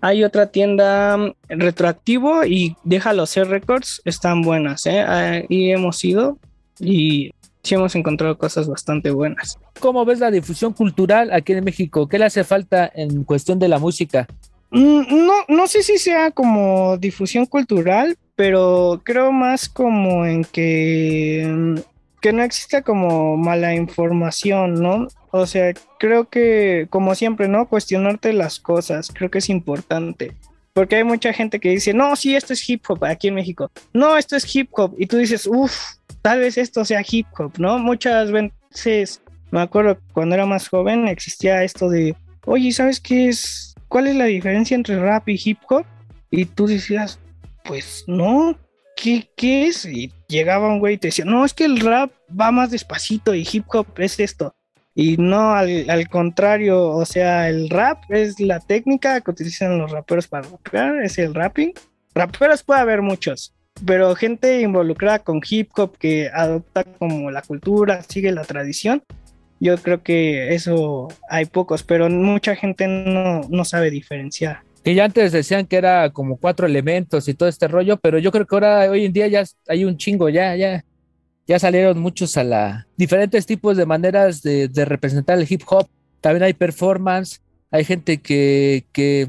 Hay 0.00 0.22
otra 0.22 0.46
tienda 0.46 1.16
mm, 1.16 1.32
retroactivo 1.48 2.44
y 2.44 2.76
déjalo 2.84 3.26
ser 3.26 3.48
records, 3.48 4.00
están 4.04 4.42
buenas, 4.42 4.86
¿eh? 4.86 5.00
Ahí 5.00 5.72
hemos 5.72 6.04
ido 6.04 6.38
y 6.78 7.32
sí 7.64 7.74
hemos 7.74 7.96
encontrado 7.96 8.38
cosas 8.38 8.68
bastante 8.68 9.10
buenas. 9.10 9.58
¿Cómo 9.80 10.04
ves 10.04 10.20
la 10.20 10.30
difusión 10.30 10.72
cultural 10.72 11.32
aquí 11.32 11.54
en 11.54 11.64
México? 11.64 12.08
¿Qué 12.08 12.20
le 12.20 12.26
hace 12.26 12.44
falta 12.44 12.88
en 12.94 13.24
cuestión 13.24 13.58
de 13.58 13.68
la 13.68 13.80
música? 13.80 14.28
Mm, 14.70 15.26
no, 15.26 15.34
no 15.48 15.66
sé 15.66 15.82
si 15.82 15.98
sea 15.98 16.30
como 16.30 16.96
difusión 16.98 17.46
cultural, 17.46 18.16
pero 18.36 19.00
creo 19.04 19.32
más 19.32 19.68
como 19.68 20.24
en 20.24 20.44
que 20.44 21.44
mm, 21.52 21.97
que 22.20 22.32
no 22.32 22.42
exista 22.42 22.82
como 22.82 23.36
mala 23.36 23.74
información, 23.74 24.74
¿no? 24.74 25.08
O 25.30 25.46
sea, 25.46 25.72
creo 25.98 26.28
que, 26.28 26.86
como 26.90 27.14
siempre, 27.14 27.48
¿no? 27.48 27.68
Cuestionarte 27.68 28.32
las 28.32 28.58
cosas, 28.58 29.10
creo 29.12 29.30
que 29.30 29.38
es 29.38 29.48
importante. 29.48 30.34
Porque 30.72 30.96
hay 30.96 31.04
mucha 31.04 31.32
gente 31.32 31.58
que 31.60 31.70
dice, 31.70 31.92
no, 31.92 32.14
sí, 32.16 32.36
esto 32.36 32.52
es 32.52 32.68
hip 32.68 32.84
hop 32.88 33.04
aquí 33.04 33.28
en 33.28 33.34
México. 33.34 33.70
No, 33.92 34.16
esto 34.16 34.36
es 34.36 34.54
hip 34.54 34.70
hop. 34.72 34.94
Y 34.98 35.06
tú 35.06 35.16
dices, 35.16 35.46
uff, 35.46 35.76
tal 36.22 36.40
vez 36.40 36.56
esto 36.58 36.84
sea 36.84 37.02
hip 37.08 37.26
hop, 37.38 37.52
¿no? 37.58 37.78
Muchas 37.78 38.30
veces, 38.30 39.22
me 39.50 39.60
acuerdo 39.60 39.98
cuando 40.12 40.34
era 40.34 40.46
más 40.46 40.68
joven, 40.68 41.08
existía 41.08 41.64
esto 41.64 41.88
de, 41.88 42.16
oye, 42.44 42.72
¿sabes 42.72 43.00
qué 43.00 43.28
es? 43.28 43.74
¿Cuál 43.88 44.06
es 44.06 44.16
la 44.16 44.26
diferencia 44.26 44.74
entre 44.74 45.00
rap 45.00 45.28
y 45.28 45.40
hip 45.42 45.58
hop? 45.68 45.84
Y 46.30 46.44
tú 46.44 46.66
decías, 46.66 47.18
pues 47.64 48.04
no, 48.06 48.56
¿qué, 49.36 49.68
es? 49.68 49.84
Y 49.84 50.12
llegaba 50.28 50.68
un 50.68 50.78
güey 50.78 50.94
y 50.94 50.98
te 50.98 51.08
decía, 51.08 51.24
no, 51.24 51.44
es 51.44 51.54
que 51.54 51.64
el 51.64 51.80
rap 51.80 52.10
va 52.38 52.50
más 52.50 52.70
despacito 52.70 53.34
y 53.34 53.46
hip 53.50 53.64
hop 53.68 53.86
es 53.98 54.18
esto. 54.20 54.54
Y 54.94 55.16
no, 55.16 55.52
al, 55.52 56.08
contrario, 56.08 56.88
o 56.88 57.04
sea, 57.04 57.48
el 57.48 57.70
rap 57.70 58.02
es 58.08 58.40
la 58.40 58.58
técnica 58.58 59.20
que 59.20 59.30
utilizan 59.30 59.78
los 59.78 59.92
raperos 59.92 60.26
para 60.26 60.48
rapear, 60.48 61.02
es 61.02 61.18
el 61.18 61.34
rapping. 61.34 61.72
Raperos 62.14 62.64
puede 62.64 62.80
haber 62.80 63.00
muchos, 63.00 63.54
pero 63.86 64.16
gente 64.16 64.60
involucrada 64.60 65.20
con 65.20 65.40
hip 65.48 65.70
hop 65.76 65.96
que 65.98 66.28
adopta 66.34 66.82
como 66.82 67.30
la 67.30 67.42
cultura, 67.42 68.02
sigue 68.02 68.32
la 68.32 68.42
tradición, 68.42 69.04
yo 69.60 69.76
creo 69.78 70.02
que 70.02 70.54
eso 70.54 71.08
hay 71.30 71.44
pocos, 71.44 71.84
pero 71.84 72.08
mucha 72.10 72.56
gente 72.56 72.88
no 72.88 73.64
sabe 73.64 73.90
diferenciar 73.90 74.67
que 74.82 74.94
ya 74.94 75.04
antes 75.04 75.32
decían 75.32 75.66
que 75.66 75.76
era 75.76 76.10
como 76.10 76.36
cuatro 76.36 76.66
elementos 76.66 77.28
y 77.28 77.34
todo 77.34 77.48
este 77.48 77.68
rollo, 77.68 77.96
pero 77.98 78.18
yo 78.18 78.30
creo 78.30 78.46
que 78.46 78.54
ahora, 78.54 78.90
hoy 78.90 79.04
en 79.04 79.12
día 79.12 79.26
ya 79.28 79.44
hay 79.66 79.84
un 79.84 79.96
chingo, 79.96 80.28
ya, 80.28 80.54
ya, 80.56 80.84
ya 81.46 81.58
salieron 81.58 81.98
muchos 81.98 82.36
a 82.36 82.44
la 82.44 82.86
diferentes 82.96 83.46
tipos 83.46 83.76
de 83.76 83.86
maneras 83.86 84.42
de, 84.42 84.70
representar 84.84 85.38
el 85.38 85.46
hip 85.48 85.62
hop. 85.66 85.88
También 86.20 86.42
hay 86.42 86.52
performance, 86.52 87.40
hay 87.70 87.84
gente 87.84 88.20
que, 88.20 88.86
que 88.92 89.28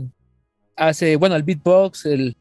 hace, 0.76 1.16
bueno, 1.16 1.36
el 1.36 1.44
beatbox, 1.44 2.06
el... 2.06 2.36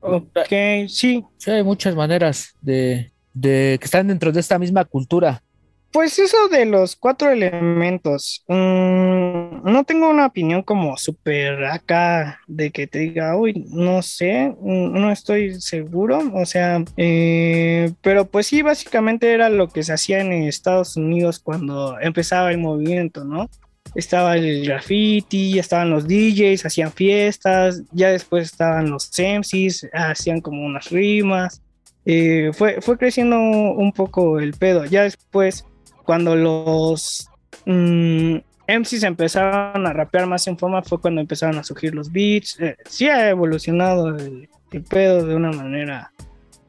Ok, 0.00 0.88
sí. 0.88 1.24
Sí, 1.36 1.50
hay 1.50 1.62
muchas 1.62 1.94
maneras 1.94 2.54
de, 2.62 3.12
de 3.34 3.76
que 3.78 3.84
están 3.84 4.08
dentro 4.08 4.32
de 4.32 4.40
esta 4.40 4.58
misma 4.58 4.84
cultura. 4.84 5.42
Pues 5.92 6.20
eso 6.20 6.48
de 6.48 6.66
los 6.66 6.94
cuatro 6.94 7.30
elementos, 7.30 8.44
mm, 8.46 9.64
no 9.64 9.84
tengo 9.84 10.08
una 10.08 10.26
opinión 10.26 10.62
como 10.62 10.96
súper 10.96 11.64
acá 11.64 12.40
de 12.46 12.70
que 12.70 12.86
te 12.86 13.00
diga, 13.00 13.36
uy, 13.36 13.66
no 13.70 14.00
sé, 14.00 14.54
mm, 14.60 14.92
no 14.92 15.10
estoy 15.10 15.60
seguro, 15.60 16.20
o 16.32 16.46
sea, 16.46 16.84
eh, 16.96 17.92
pero 18.02 18.24
pues 18.24 18.46
sí, 18.46 18.62
básicamente 18.62 19.32
era 19.32 19.48
lo 19.48 19.68
que 19.68 19.82
se 19.82 19.92
hacía 19.92 20.20
en 20.20 20.32
Estados 20.32 20.96
Unidos 20.96 21.40
cuando 21.40 21.98
empezaba 22.00 22.52
el 22.52 22.58
movimiento, 22.58 23.24
¿no? 23.24 23.50
Estaba 23.96 24.36
el 24.36 24.64
graffiti, 24.66 25.58
estaban 25.58 25.90
los 25.90 26.06
DJs, 26.06 26.66
hacían 26.66 26.92
fiestas, 26.92 27.82
ya 27.90 28.10
después 28.10 28.44
estaban 28.44 28.90
los 28.90 29.10
MCs, 29.18 29.88
hacían 29.92 30.40
como 30.40 30.64
unas 30.64 30.90
rimas. 30.90 31.62
Eh, 32.04 32.50
fue, 32.54 32.80
fue 32.80 32.96
creciendo 32.98 33.38
un 33.38 33.92
poco 33.92 34.38
el 34.38 34.54
pedo. 34.54 34.84
Ya 34.84 35.02
después 35.02 35.64
cuando 36.10 36.34
los 36.34 37.28
mm, 37.66 38.34
MCs 38.66 39.04
empezaron 39.04 39.86
a 39.86 39.92
rapear 39.92 40.26
más 40.26 40.44
en 40.48 40.58
forma 40.58 40.82
fue 40.82 41.00
cuando 41.00 41.20
empezaron 41.20 41.56
a 41.56 41.62
surgir 41.62 41.94
los 41.94 42.10
beats. 42.10 42.58
Eh, 42.58 42.76
sí 42.88 43.08
ha 43.08 43.28
evolucionado 43.30 44.08
el 44.08 44.48
pedo 44.88 45.24
de 45.24 45.36
una 45.36 45.52
manera 45.52 46.10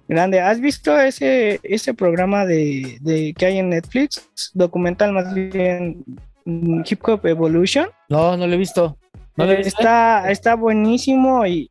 grande. 0.08 0.40
¿Has 0.42 0.60
visto 0.62 0.96
ese, 1.00 1.60
ese 1.64 1.96
programa 1.96 2.46
de, 2.46 3.00
de 3.02 3.34
que 3.36 3.48
hay 3.48 3.58
en 3.58 3.70
Netflix? 3.70 4.30
Documental 4.54 5.12
más 5.12 5.34
bien 5.34 6.04
mm, 6.46 6.84
Hip 6.88 7.00
Hop 7.10 7.26
Evolution. 7.26 7.88
No, 8.10 8.38
no 8.38 8.46
lo 8.46 8.54
he 8.54 8.58
visto. 8.58 8.96
¿No 9.38 9.46
lo 9.48 9.54
he 9.54 9.56
Eh, 9.56 9.64
visto? 9.64 9.80
está, 9.80 10.30
está 10.30 10.54
buenísimo 10.56 11.48
y 11.48 11.71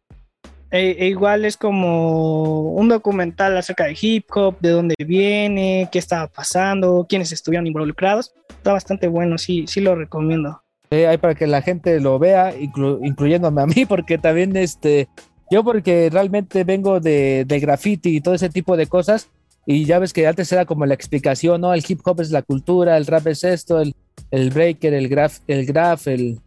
e- 0.70 0.96
e 0.98 1.06
igual 1.08 1.44
es 1.44 1.56
como 1.56 2.72
un 2.72 2.88
documental 2.88 3.56
acerca 3.56 3.84
de 3.84 3.96
hip 4.00 4.26
hop, 4.34 4.56
de 4.60 4.70
dónde 4.70 4.94
viene, 5.06 5.88
qué 5.92 5.98
estaba 5.98 6.26
pasando, 6.28 7.06
quiénes 7.08 7.32
estuvieron 7.32 7.66
involucrados. 7.66 8.32
Está 8.50 8.72
bastante 8.72 9.08
bueno, 9.08 9.38
sí, 9.38 9.64
sí 9.66 9.80
lo 9.80 9.94
recomiendo. 9.94 10.62
Eh, 10.90 11.06
ahí 11.06 11.18
para 11.18 11.34
que 11.34 11.46
la 11.46 11.62
gente 11.62 12.00
lo 12.00 12.18
vea, 12.18 12.54
inclu- 12.56 12.98
incluyéndome 13.02 13.62
a 13.62 13.66
mí, 13.66 13.84
porque 13.88 14.18
también 14.18 14.56
este, 14.56 15.08
yo 15.50 15.62
porque 15.64 16.08
realmente 16.12 16.64
vengo 16.64 17.00
de, 17.00 17.44
de 17.46 17.60
graffiti 17.60 18.16
y 18.16 18.20
todo 18.20 18.34
ese 18.34 18.48
tipo 18.50 18.76
de 18.76 18.86
cosas, 18.86 19.28
y 19.66 19.84
ya 19.84 19.98
ves 19.98 20.12
que 20.12 20.26
antes 20.26 20.50
era 20.50 20.64
como 20.64 20.86
la 20.86 20.94
explicación, 20.94 21.60
¿no? 21.60 21.72
El 21.74 21.84
hip 21.86 22.00
hop 22.04 22.20
es 22.20 22.30
la 22.30 22.42
cultura, 22.42 22.96
el 22.96 23.06
rap 23.06 23.26
es 23.28 23.44
esto, 23.44 23.80
el, 23.80 23.94
el 24.32 24.50
breaker, 24.50 24.94
el 24.94 25.08
graph, 25.08 25.34
el 25.46 25.64
graph, 25.66 26.08
el, 26.08 26.40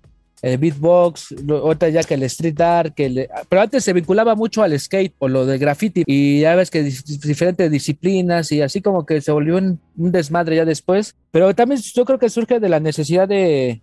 el 0.44 0.58
beatbox, 0.60 1.34
ahorita 1.50 1.90
ya 1.90 2.04
que 2.04 2.14
el 2.14 2.24
street 2.24 2.62
art, 2.62 2.94
que 2.94 3.06
el- 3.08 3.28
pero 3.50 3.62
antes 3.64 3.84
se 3.84 3.94
vinculaba 3.94 4.36
mucho 4.36 4.62
al 4.62 4.80
skate 4.80 5.16
o 5.18 5.28
lo 5.28 5.46
de 5.48 5.58
graffiti, 5.58 6.04
y 6.06 6.42
ya 6.42 6.54
ves 6.56 6.70
que 6.70 6.84
diferentes 6.84 7.72
disciplinas 7.72 8.52
y 8.52 8.62
así 8.62 8.82
como 8.82 9.06
que 9.06 9.22
se 9.22 9.32
volvió 9.32 9.58
un, 9.58 9.80
un 9.98 10.12
desmadre 10.12 10.58
ya 10.58 10.66
después, 10.66 11.16
pero 11.32 11.56
también 11.56 11.82
yo 11.82 12.06
creo 12.06 12.20
que 12.20 12.30
surge 12.30 12.60
de 12.60 12.70
la 12.70 12.80
necesidad 12.80 13.28
de 13.28 13.82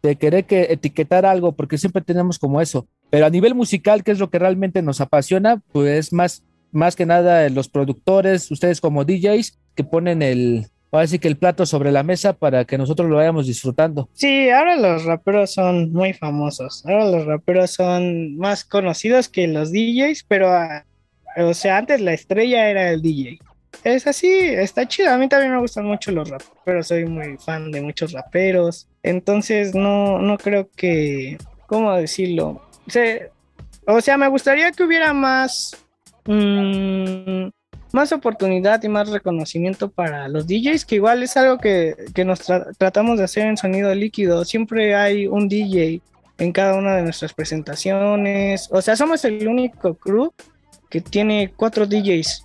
de 0.00 0.14
querer 0.14 0.44
que 0.44 0.68
etiquetar 0.70 1.26
algo, 1.26 1.52
porque 1.56 1.76
siempre 1.76 2.02
tenemos 2.02 2.38
como 2.38 2.60
eso. 2.60 2.86
Pero 3.10 3.26
a 3.26 3.30
nivel 3.30 3.56
musical, 3.56 4.04
que 4.04 4.12
es 4.12 4.20
lo 4.20 4.30
que 4.30 4.38
realmente 4.38 4.80
nos 4.80 5.00
apasiona, 5.00 5.60
pues 5.72 6.12
más, 6.12 6.44
más 6.70 6.94
que 6.94 7.04
nada 7.04 7.48
los 7.48 7.68
productores, 7.68 8.48
ustedes 8.52 8.80
como 8.80 9.04
DJs, 9.04 9.58
que 9.74 9.82
ponen 9.82 10.22
el, 10.22 10.68
sí 11.06 11.18
que 11.18 11.28
el 11.28 11.36
plato 11.36 11.66
sobre 11.66 11.92
la 11.92 12.02
mesa 12.02 12.32
para 12.32 12.64
que 12.64 12.78
nosotros 12.78 13.08
lo 13.08 13.16
vayamos 13.16 13.46
disfrutando. 13.46 14.08
Sí, 14.12 14.50
ahora 14.50 14.76
los 14.76 15.04
raperos 15.04 15.52
son 15.52 15.92
muy 15.92 16.12
famosos. 16.12 16.84
Ahora 16.86 17.10
los 17.10 17.26
raperos 17.26 17.72
son 17.72 18.36
más 18.36 18.64
conocidos 18.64 19.28
que 19.28 19.46
los 19.48 19.72
DJs, 19.72 20.24
pero, 20.28 20.50
ah, 20.52 20.84
o 21.36 21.54
sea, 21.54 21.78
antes 21.78 22.00
la 22.00 22.12
estrella 22.12 22.68
era 22.70 22.90
el 22.90 23.02
DJ. 23.02 23.38
Es 23.84 24.06
así, 24.06 24.28
está 24.28 24.86
chido. 24.88 25.10
A 25.10 25.18
mí 25.18 25.28
también 25.28 25.52
me 25.52 25.60
gustan 25.60 25.84
mucho 25.84 26.10
los 26.10 26.28
raperos, 26.28 26.88
soy 26.88 27.04
muy 27.04 27.36
fan 27.38 27.70
de 27.70 27.80
muchos 27.80 28.12
raperos. 28.12 28.88
Entonces, 29.02 29.74
no, 29.74 30.18
no 30.18 30.36
creo 30.38 30.68
que, 30.76 31.38
¿cómo 31.66 31.94
decirlo? 31.94 32.62
O 33.86 34.00
sea, 34.00 34.16
me 34.16 34.28
gustaría 34.28 34.72
que 34.72 34.82
hubiera 34.82 35.12
más, 35.12 35.76
mm, 36.26 37.48
más 37.92 38.12
oportunidad 38.12 38.82
y 38.82 38.88
más 38.88 39.08
reconocimiento 39.08 39.88
para 39.90 40.28
los 40.28 40.46
DJs, 40.46 40.84
que 40.84 40.96
igual 40.96 41.22
es 41.22 41.36
algo 41.36 41.58
que, 41.58 41.94
que 42.14 42.24
nos 42.24 42.48
tra- 42.48 42.66
tratamos 42.76 43.18
de 43.18 43.24
hacer 43.24 43.46
en 43.46 43.56
sonido 43.56 43.94
líquido. 43.94 44.44
Siempre 44.44 44.94
hay 44.94 45.26
un 45.26 45.48
DJ 45.48 46.00
en 46.38 46.52
cada 46.52 46.74
una 46.74 46.96
de 46.96 47.02
nuestras 47.02 47.32
presentaciones. 47.32 48.68
O 48.70 48.82
sea, 48.82 48.96
somos 48.96 49.24
el 49.24 49.46
único 49.48 49.94
crew 49.94 50.32
que 50.90 51.00
tiene 51.00 51.52
cuatro 51.56 51.86
DJs. 51.86 52.44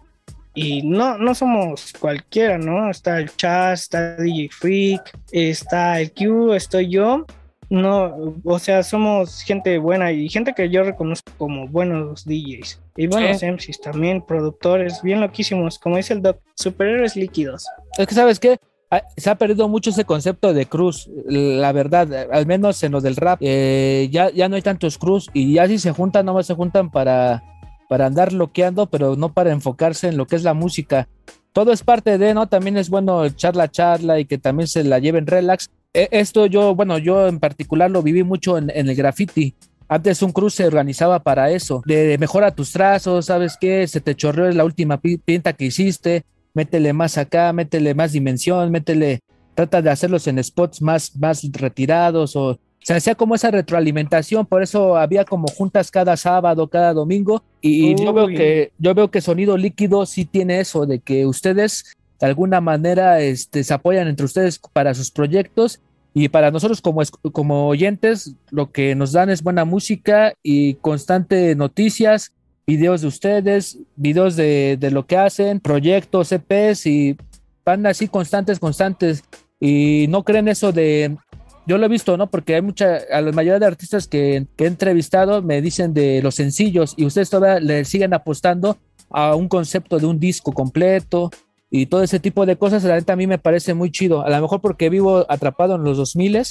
Y 0.55 0.83
no, 0.83 1.17
no 1.17 1.33
somos 1.33 1.93
cualquiera, 1.99 2.59
¿no? 2.59 2.89
Está 2.89 3.17
el 3.19 3.35
Chas, 3.35 3.83
está 3.83 4.15
DJ 4.15 4.49
Freak, 4.51 5.17
está 5.31 5.99
el 5.99 6.11
Q, 6.11 6.53
estoy 6.53 6.89
yo. 6.89 7.25
No, 7.69 8.35
o 8.43 8.59
sea, 8.59 8.83
somos 8.83 9.41
gente 9.41 9.77
buena 9.77 10.11
y 10.11 10.29
gente 10.29 10.53
que 10.53 10.69
yo 10.69 10.83
reconozco 10.83 11.31
como 11.37 11.67
buenos 11.67 12.25
DJs. 12.25 12.81
Y 12.97 13.07
buenos. 13.07 13.41
MCs 13.41 13.81
también, 13.81 14.21
productores, 14.21 15.01
bien 15.01 15.21
loquísimos, 15.21 15.79
como 15.79 15.97
dice 15.97 16.13
el 16.13 16.21
Doc, 16.21 16.37
superhéroes 16.55 17.15
líquidos. 17.15 17.65
Es 17.97 18.07
que, 18.07 18.15
¿sabes 18.15 18.39
qué? 18.39 18.57
Ah, 18.91 19.01
Se 19.17 19.29
ha 19.29 19.35
perdido 19.35 19.67
mucho 19.67 19.89
ese 19.89 20.05
concepto 20.05 20.53
de 20.53 20.67
cruz, 20.67 21.09
la 21.25 21.71
verdad, 21.71 22.27
al 22.31 22.45
menos 22.45 22.83
en 22.83 22.91
lo 22.91 23.01
del 23.01 23.15
rap. 23.15 23.39
eh, 23.41 24.07
ya, 24.11 24.29
ya 24.29 24.47
no 24.49 24.55
hay 24.55 24.61
tantos 24.61 24.97
cruz 24.99 25.29
y 25.33 25.53
ya 25.53 25.67
si 25.67 25.79
se 25.79 25.91
juntan, 25.91 26.25
nomás 26.27 26.45
se 26.45 26.53
juntan 26.53 26.91
para, 26.91 27.43
para 27.89 28.05
andar 28.05 28.31
bloqueando, 28.31 28.85
pero 28.87 29.15
no 29.15 29.33
para 29.33 29.51
enfocarse 29.51 30.09
en 30.09 30.17
lo 30.17 30.27
que 30.27 30.35
es 30.35 30.43
la 30.43 30.53
música. 30.53 31.07
Todo 31.53 31.71
es 31.71 31.83
parte 31.83 32.17
de, 32.17 32.33
¿no? 32.33 32.47
También 32.47 32.77
es 32.77 32.89
bueno 32.89 33.25
echar 33.25 33.55
la 33.55 33.69
charla 33.69 34.19
y 34.19 34.25
que 34.25 34.37
también 34.37 34.67
se 34.67 34.83
la 34.83 34.99
lleven 34.99 35.25
relax. 35.27 35.69
E- 35.93 36.09
Esto 36.11 36.45
yo, 36.47 36.75
bueno, 36.75 36.97
yo 36.97 37.27
en 37.27 37.39
particular 37.39 37.89
lo 37.91 38.01
viví 38.01 38.23
mucho 38.23 38.57
en, 38.57 38.69
en 38.73 38.89
el 38.89 38.95
graffiti. 38.95 39.53
Antes 39.87 40.21
un 40.23 40.31
cruz 40.31 40.55
se 40.55 40.65
organizaba 40.65 41.19
para 41.19 41.51
eso, 41.51 41.83
de 41.85 42.17
mejora 42.17 42.51
tus 42.55 42.71
trazos, 42.71 43.25
¿sabes 43.27 43.57
qué? 43.59 43.87
Se 43.87 44.01
te 44.01 44.15
chorreó 44.15 44.49
la 44.51 44.65
última 44.65 44.99
pi- 44.99 45.17
pinta 45.17 45.53
que 45.53 45.65
hiciste, 45.65 46.23
métele 46.53 46.93
más 46.93 47.17
acá, 47.17 47.53
métele 47.53 47.93
más 47.93 48.13
dimensión, 48.13 48.71
métele, 48.71 49.19
trata 49.53 49.81
de 49.81 49.91
hacerlos 49.91 50.25
en 50.27 50.43
spots 50.43 50.81
más, 50.81 51.15
más 51.17 51.43
retirados 51.51 52.35
o 52.35 52.57
se 52.79 52.93
hacía 52.95 53.13
como 53.15 53.35
esa 53.35 53.51
retroalimentación, 53.51 54.45
por 54.45 54.63
eso 54.63 54.97
había 54.97 55.23
como 55.25 55.47
juntas 55.47 55.91
cada 55.91 56.17
sábado, 56.17 56.67
cada 56.67 56.91
domingo 56.93 57.43
y, 57.61 57.91
yo 58.03 58.13
veo 58.13 58.27
que 58.27 58.71
yo 58.77 58.93
veo 58.95 59.11
que 59.11 59.21
sonido 59.21 59.55
líquido 59.57 60.05
sí 60.05 60.25
tiene 60.25 60.59
eso 60.59 60.85
de 60.85 60.99
que 60.99 61.25
ustedes 61.25 61.93
de 62.19 62.27
alguna 62.27 62.61
manera 62.61 63.19
este, 63.19 63.63
se 63.63 63.73
apoyan 63.73 64.07
entre 64.07 64.25
ustedes 64.25 64.59
para 64.71 64.93
sus 64.93 65.11
proyectos 65.11 65.81
y 66.13 66.29
para 66.29 66.51
nosotros 66.51 66.81
como, 66.81 67.01
como 67.31 67.67
oyentes 67.67 68.35
lo 68.51 68.71
que 68.71 68.95
nos 68.95 69.11
dan 69.11 69.29
es 69.29 69.41
buena 69.41 69.65
música 69.65 70.33
y 70.43 70.75
constante 70.75 71.55
noticias, 71.55 72.33
videos 72.67 73.01
de 73.01 73.07
ustedes, 73.07 73.79
videos 73.95 74.35
de, 74.35 74.77
de 74.79 74.91
lo 74.91 75.05
que 75.07 75.17
hacen, 75.17 75.59
proyectos, 75.59 76.31
EPs 76.31 76.85
y 76.85 77.17
van 77.65 77.85
así 77.85 78.07
constantes, 78.07 78.59
constantes 78.59 79.23
y 79.59 80.07
no 80.09 80.23
creen 80.23 80.47
eso 80.47 80.71
de... 80.71 81.17
Yo 81.65 81.77
lo 81.77 81.85
he 81.85 81.89
visto, 81.89 82.17
¿no? 82.17 82.27
Porque 82.29 82.55
hay 82.55 82.61
mucha, 82.61 82.99
a 83.09 83.21
la 83.21 83.31
mayoría 83.31 83.57
de 83.57 83.65
artistas 83.65 84.05
que, 84.05 84.47
que 84.57 84.65
he 84.65 84.67
entrevistado 84.67 85.41
me 85.41 85.61
dicen 85.61 85.93
de 85.93 86.21
los 86.21 86.35
sencillos 86.35 86.93
y 86.97 87.05
ustedes 87.05 87.29
todavía 87.29 87.61
le 87.61 87.85
siguen 87.85 88.13
apostando 88.13 88.77
a 89.09 89.33
un 89.35 89.47
concepto 89.47 89.97
de 89.97 90.05
un 90.05 90.19
disco 90.19 90.51
completo 90.51 91.31
y 91.75 91.87
todo 91.87 92.03
ese 92.03 92.19
tipo 92.19 92.45
de 92.45 92.55
cosas, 92.55 92.83
la 92.83 92.93
neta 92.95 93.13
a 93.13 93.15
mí 93.15 93.25
me 93.25 93.39
parece 93.39 93.73
muy 93.73 93.89
chido. 93.89 94.23
A 94.23 94.29
lo 94.29 94.39
mejor 94.41 94.61
porque 94.61 94.89
vivo 94.91 95.25
atrapado 95.27 95.73
en 95.75 95.83
los 95.83 95.97
2000 95.97 96.43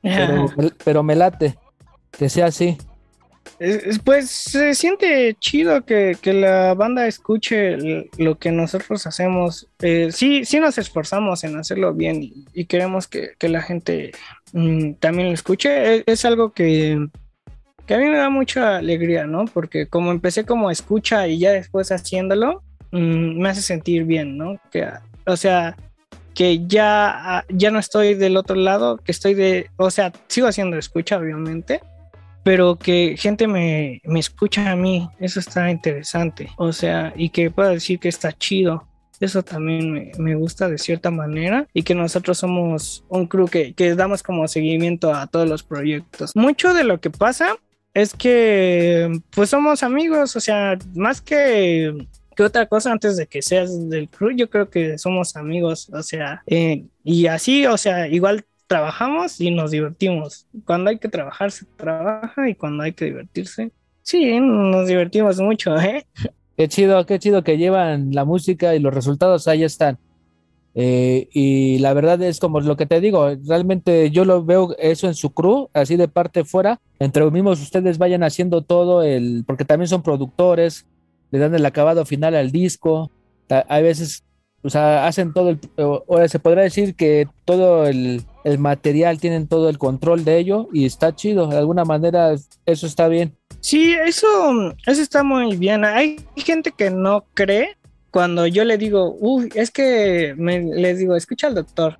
pero, 0.00 0.46
pero 0.84 1.02
me 1.02 1.16
late 1.16 1.56
que 2.16 2.28
sea 2.28 2.46
así. 2.46 2.78
Es- 3.58 3.84
es- 3.84 3.98
Pues 3.98 4.30
se 4.30 4.74
siente 4.74 5.34
chido 5.40 5.84
que, 5.84 6.16
que 6.22 6.32
la 6.32 6.74
banda 6.74 7.08
escuche 7.08 8.08
lo 8.16 8.38
que 8.38 8.52
nosotros 8.52 9.04
hacemos. 9.08 9.66
Eh, 9.82 10.10
sí, 10.12 10.44
sí 10.44 10.60
nos 10.60 10.78
esforzamos 10.78 11.42
en 11.42 11.56
hacerlo 11.58 11.92
bien 11.92 12.22
y, 12.22 12.44
y 12.54 12.66
queremos 12.66 13.08
que, 13.08 13.30
que 13.40 13.48
la 13.48 13.60
gente 13.60 14.12
mm, 14.52 14.94
también 15.00 15.28
lo 15.28 15.34
escuche. 15.34 15.96
Es, 15.96 16.04
es 16.06 16.24
algo 16.24 16.52
que, 16.52 17.04
que 17.86 17.94
a 17.94 17.98
mí 17.98 18.04
me 18.04 18.18
da 18.18 18.30
mucha 18.30 18.76
alegría, 18.76 19.26
¿no? 19.26 19.46
Porque 19.46 19.88
como 19.88 20.12
empecé 20.12 20.44
como 20.44 20.70
escucha 20.70 21.26
y 21.26 21.40
ya 21.40 21.50
después 21.50 21.90
haciéndolo, 21.90 22.62
mm, 22.94 23.40
me 23.40 23.48
hace 23.48 23.62
sentir 23.62 24.04
bien, 24.04 24.38
¿no? 24.38 24.58
Que, 24.70 24.88
o 25.26 25.36
sea, 25.36 25.76
que 26.34 26.66
ya, 26.66 27.38
ah, 27.38 27.44
ya 27.48 27.70
no 27.70 27.78
estoy 27.78 28.14
del 28.14 28.36
otro 28.36 28.56
lado, 28.56 28.96
que 28.98 29.12
estoy 29.12 29.34
de, 29.34 29.70
o 29.76 29.90
sea, 29.90 30.12
sigo 30.28 30.48
haciendo 30.48 30.78
escucha, 30.78 31.18
obviamente 31.18 31.80
pero 32.44 32.76
que 32.76 33.16
gente 33.18 33.48
me, 33.48 34.00
me 34.04 34.20
escucha 34.20 34.70
a 34.70 34.76
mí, 34.76 35.08
eso 35.18 35.40
está 35.40 35.70
interesante. 35.70 36.50
O 36.56 36.72
sea, 36.72 37.12
y 37.16 37.30
que 37.30 37.50
pueda 37.50 37.70
decir 37.70 37.98
que 37.98 38.08
está 38.08 38.32
chido. 38.32 38.86
Eso 39.18 39.42
también 39.42 40.12
me, 40.18 40.34
gusta 40.34 40.68
de 40.68 40.76
cierta 40.76 41.10
manera 41.10 41.66
y 41.72 41.82
que 41.82 41.94
nosotros 41.94 42.36
somos 42.36 43.04
un 43.08 43.26
crew 43.26 43.48
que, 43.48 43.72
que 43.72 43.94
damos 43.94 44.22
como 44.22 44.46
seguimiento 44.46 45.14
a 45.14 45.26
todos 45.26 45.48
los 45.48 45.62
proyectos. 45.62 46.32
Mucho 46.34 46.74
de 46.74 46.84
lo 46.84 47.00
que 47.00 47.10
pasa 47.10 47.56
es 47.94 48.12
que 48.12 49.20
pues 49.30 49.48
somos 49.48 49.82
amigos, 49.82 50.36
o 50.36 50.40
sea, 50.40 50.76
más 50.94 51.22
que, 51.22 51.94
que 52.34 52.42
otra 52.42 52.66
cosa 52.66 52.92
antes 52.92 53.16
de 53.16 53.26
que 53.26 53.42
seas 53.42 53.88
del 53.88 54.08
crew, 54.08 54.30
yo 54.30 54.50
creo 54.50 54.68
que 54.68 54.98
somos 54.98 55.36
amigos, 55.36 55.88
o 55.92 56.02
sea, 56.02 56.42
eh, 56.46 56.84
y 57.02 57.26
así, 57.26 57.66
o 57.66 57.76
sea, 57.76 58.08
igual 58.08 58.44
trabajamos 58.66 59.40
y 59.40 59.50
nos 59.50 59.70
divertimos. 59.70 60.46
Cuando 60.64 60.90
hay 60.90 60.98
que 60.98 61.08
trabajar, 61.08 61.50
se 61.50 61.64
trabaja 61.76 62.48
y 62.48 62.54
cuando 62.54 62.82
hay 62.82 62.92
que 62.92 63.06
divertirse, 63.06 63.70
sí, 64.02 64.38
nos 64.40 64.88
divertimos 64.88 65.38
mucho, 65.40 65.76
¿eh? 65.76 66.06
Qué 66.56 66.68
chido, 66.68 67.04
qué 67.04 67.18
chido 67.18 67.42
que 67.42 67.58
llevan 67.58 68.12
la 68.12 68.24
música 68.24 68.76
y 68.76 68.78
los 68.78 68.94
resultados 68.94 69.48
ahí 69.48 69.64
están. 69.64 69.98
Eh, 70.76 71.28
y 71.32 71.78
la 71.78 71.94
verdad 71.94 72.20
es 72.22 72.40
como 72.40 72.60
lo 72.60 72.76
que 72.76 72.86
te 72.86 73.00
digo, 73.00 73.28
realmente 73.46 74.10
yo 74.10 74.24
lo 74.24 74.44
veo 74.44 74.74
eso 74.78 75.06
en 75.06 75.14
su 75.14 75.30
crew, 75.30 75.68
así 75.72 75.96
de 75.96 76.08
parte 76.08 76.44
fuera, 76.44 76.80
entre 76.98 77.22
los 77.22 77.32
mismos 77.32 77.60
ustedes 77.60 77.96
vayan 77.96 78.24
haciendo 78.24 78.62
todo 78.62 79.02
el, 79.02 79.44
porque 79.46 79.64
también 79.64 79.88
son 79.88 80.02
productores, 80.02 80.86
le 81.34 81.40
dan 81.40 81.52
el 81.52 81.66
acabado 81.66 82.04
final 82.04 82.36
al 82.36 82.52
disco, 82.52 83.10
hay 83.68 83.82
veces, 83.82 84.22
o 84.62 84.70
sea, 84.70 85.08
hacen 85.08 85.32
todo 85.32 85.50
el, 85.50 85.58
o 85.76 86.28
se 86.28 86.38
podrá 86.38 86.62
decir 86.62 86.94
que 86.94 87.26
todo 87.44 87.88
el, 87.88 88.22
el 88.44 88.58
material 88.60 89.18
tienen 89.18 89.48
todo 89.48 89.68
el 89.68 89.76
control 89.76 90.24
de 90.24 90.38
ello 90.38 90.68
y 90.72 90.86
está 90.86 91.12
chido, 91.16 91.48
de 91.48 91.58
alguna 91.58 91.84
manera 91.84 92.36
eso 92.66 92.86
está 92.86 93.08
bien. 93.08 93.36
Sí, 93.58 93.94
eso, 93.94 94.76
eso 94.86 95.02
está 95.02 95.24
muy 95.24 95.56
bien. 95.56 95.84
Hay 95.84 96.20
gente 96.36 96.70
que 96.70 96.92
no 96.92 97.24
cree 97.34 97.78
cuando 98.12 98.46
yo 98.46 98.62
le 98.64 98.78
digo, 98.78 99.16
uy, 99.18 99.50
es 99.56 99.72
que 99.72 100.36
me, 100.38 100.60
les 100.60 101.00
digo, 101.00 101.16
escucha 101.16 101.48
al 101.48 101.56
doctor 101.56 101.98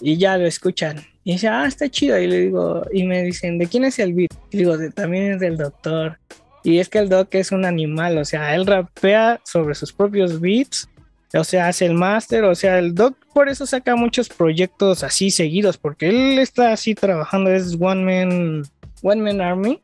y 0.00 0.16
ya 0.16 0.38
lo 0.38 0.46
escuchan. 0.46 1.00
Y 1.22 1.32
dice, 1.32 1.48
ah, 1.48 1.66
está 1.66 1.86
chido. 1.90 2.18
Y 2.18 2.26
le 2.26 2.38
digo, 2.38 2.80
y 2.94 3.04
me 3.04 3.24
dicen, 3.24 3.58
¿de 3.58 3.66
quién 3.66 3.84
es 3.84 3.98
el 3.98 4.14
beat? 4.14 4.32
Y 4.50 4.56
digo, 4.56 4.74
también 4.94 5.32
es 5.32 5.40
del 5.40 5.58
doctor. 5.58 6.18
Y 6.62 6.78
es 6.78 6.88
que 6.88 6.98
el 6.98 7.08
doc 7.08 7.34
es 7.34 7.52
un 7.52 7.64
animal, 7.64 8.18
o 8.18 8.24
sea, 8.24 8.54
él 8.54 8.66
rapea 8.66 9.40
sobre 9.44 9.74
sus 9.74 9.92
propios 9.92 10.40
beats, 10.40 10.88
o 11.32 11.44
sea, 11.44 11.68
hace 11.68 11.86
el 11.86 11.94
máster, 11.94 12.44
o 12.44 12.54
sea, 12.54 12.78
el 12.78 12.94
doc 12.94 13.16
por 13.32 13.48
eso 13.48 13.64
saca 13.64 13.96
muchos 13.96 14.28
proyectos 14.28 15.04
así 15.04 15.30
seguidos, 15.30 15.78
porque 15.78 16.08
él 16.08 16.38
está 16.38 16.72
así 16.72 16.94
trabajando, 16.94 17.50
es 17.50 17.76
One 17.80 18.04
Man, 18.04 18.62
One 19.02 19.22
Man 19.22 19.40
Army, 19.40 19.80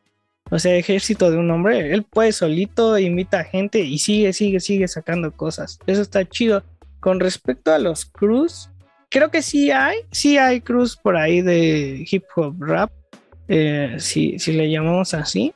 o 0.49 0.59
sea, 0.59 0.75
ejército 0.75 1.29
de 1.29 1.37
un 1.37 1.51
hombre, 1.51 1.93
él 1.93 2.03
puede 2.03 2.31
solito, 2.31 2.97
invita 2.97 3.39
a 3.39 3.43
gente 3.43 3.79
y 3.79 3.97
sigue, 3.97 4.31
sigue, 4.33 4.59
sigue 4.59 4.87
sacando 4.87 5.31
cosas. 5.31 5.79
Eso 5.87 6.01
está 6.01 6.23
chido. 6.27 6.63
Con 6.99 7.19
respecto 7.19 7.73
a 7.73 7.79
los 7.79 8.05
crews, 8.05 8.69
creo 9.09 9.29
que 9.29 9.41
sí 9.41 9.71
hay, 9.71 9.97
sí 10.11 10.37
hay 10.37 10.61
crews 10.61 10.95
por 10.95 11.15
ahí 11.17 11.41
de 11.41 12.05
hip 12.09 12.23
hop 12.35 12.55
rap, 12.59 12.91
eh, 13.47 13.95
si, 13.99 14.39
si 14.39 14.53
le 14.53 14.69
llamamos 14.69 15.13
así. 15.13 15.53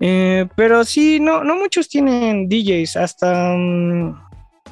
Eh, 0.00 0.48
pero 0.56 0.84
sí, 0.84 1.20
no, 1.20 1.44
no 1.44 1.56
muchos 1.56 1.88
tienen 1.88 2.48
DJs, 2.48 2.96
hasta... 2.96 3.54
Mm, 3.54 4.18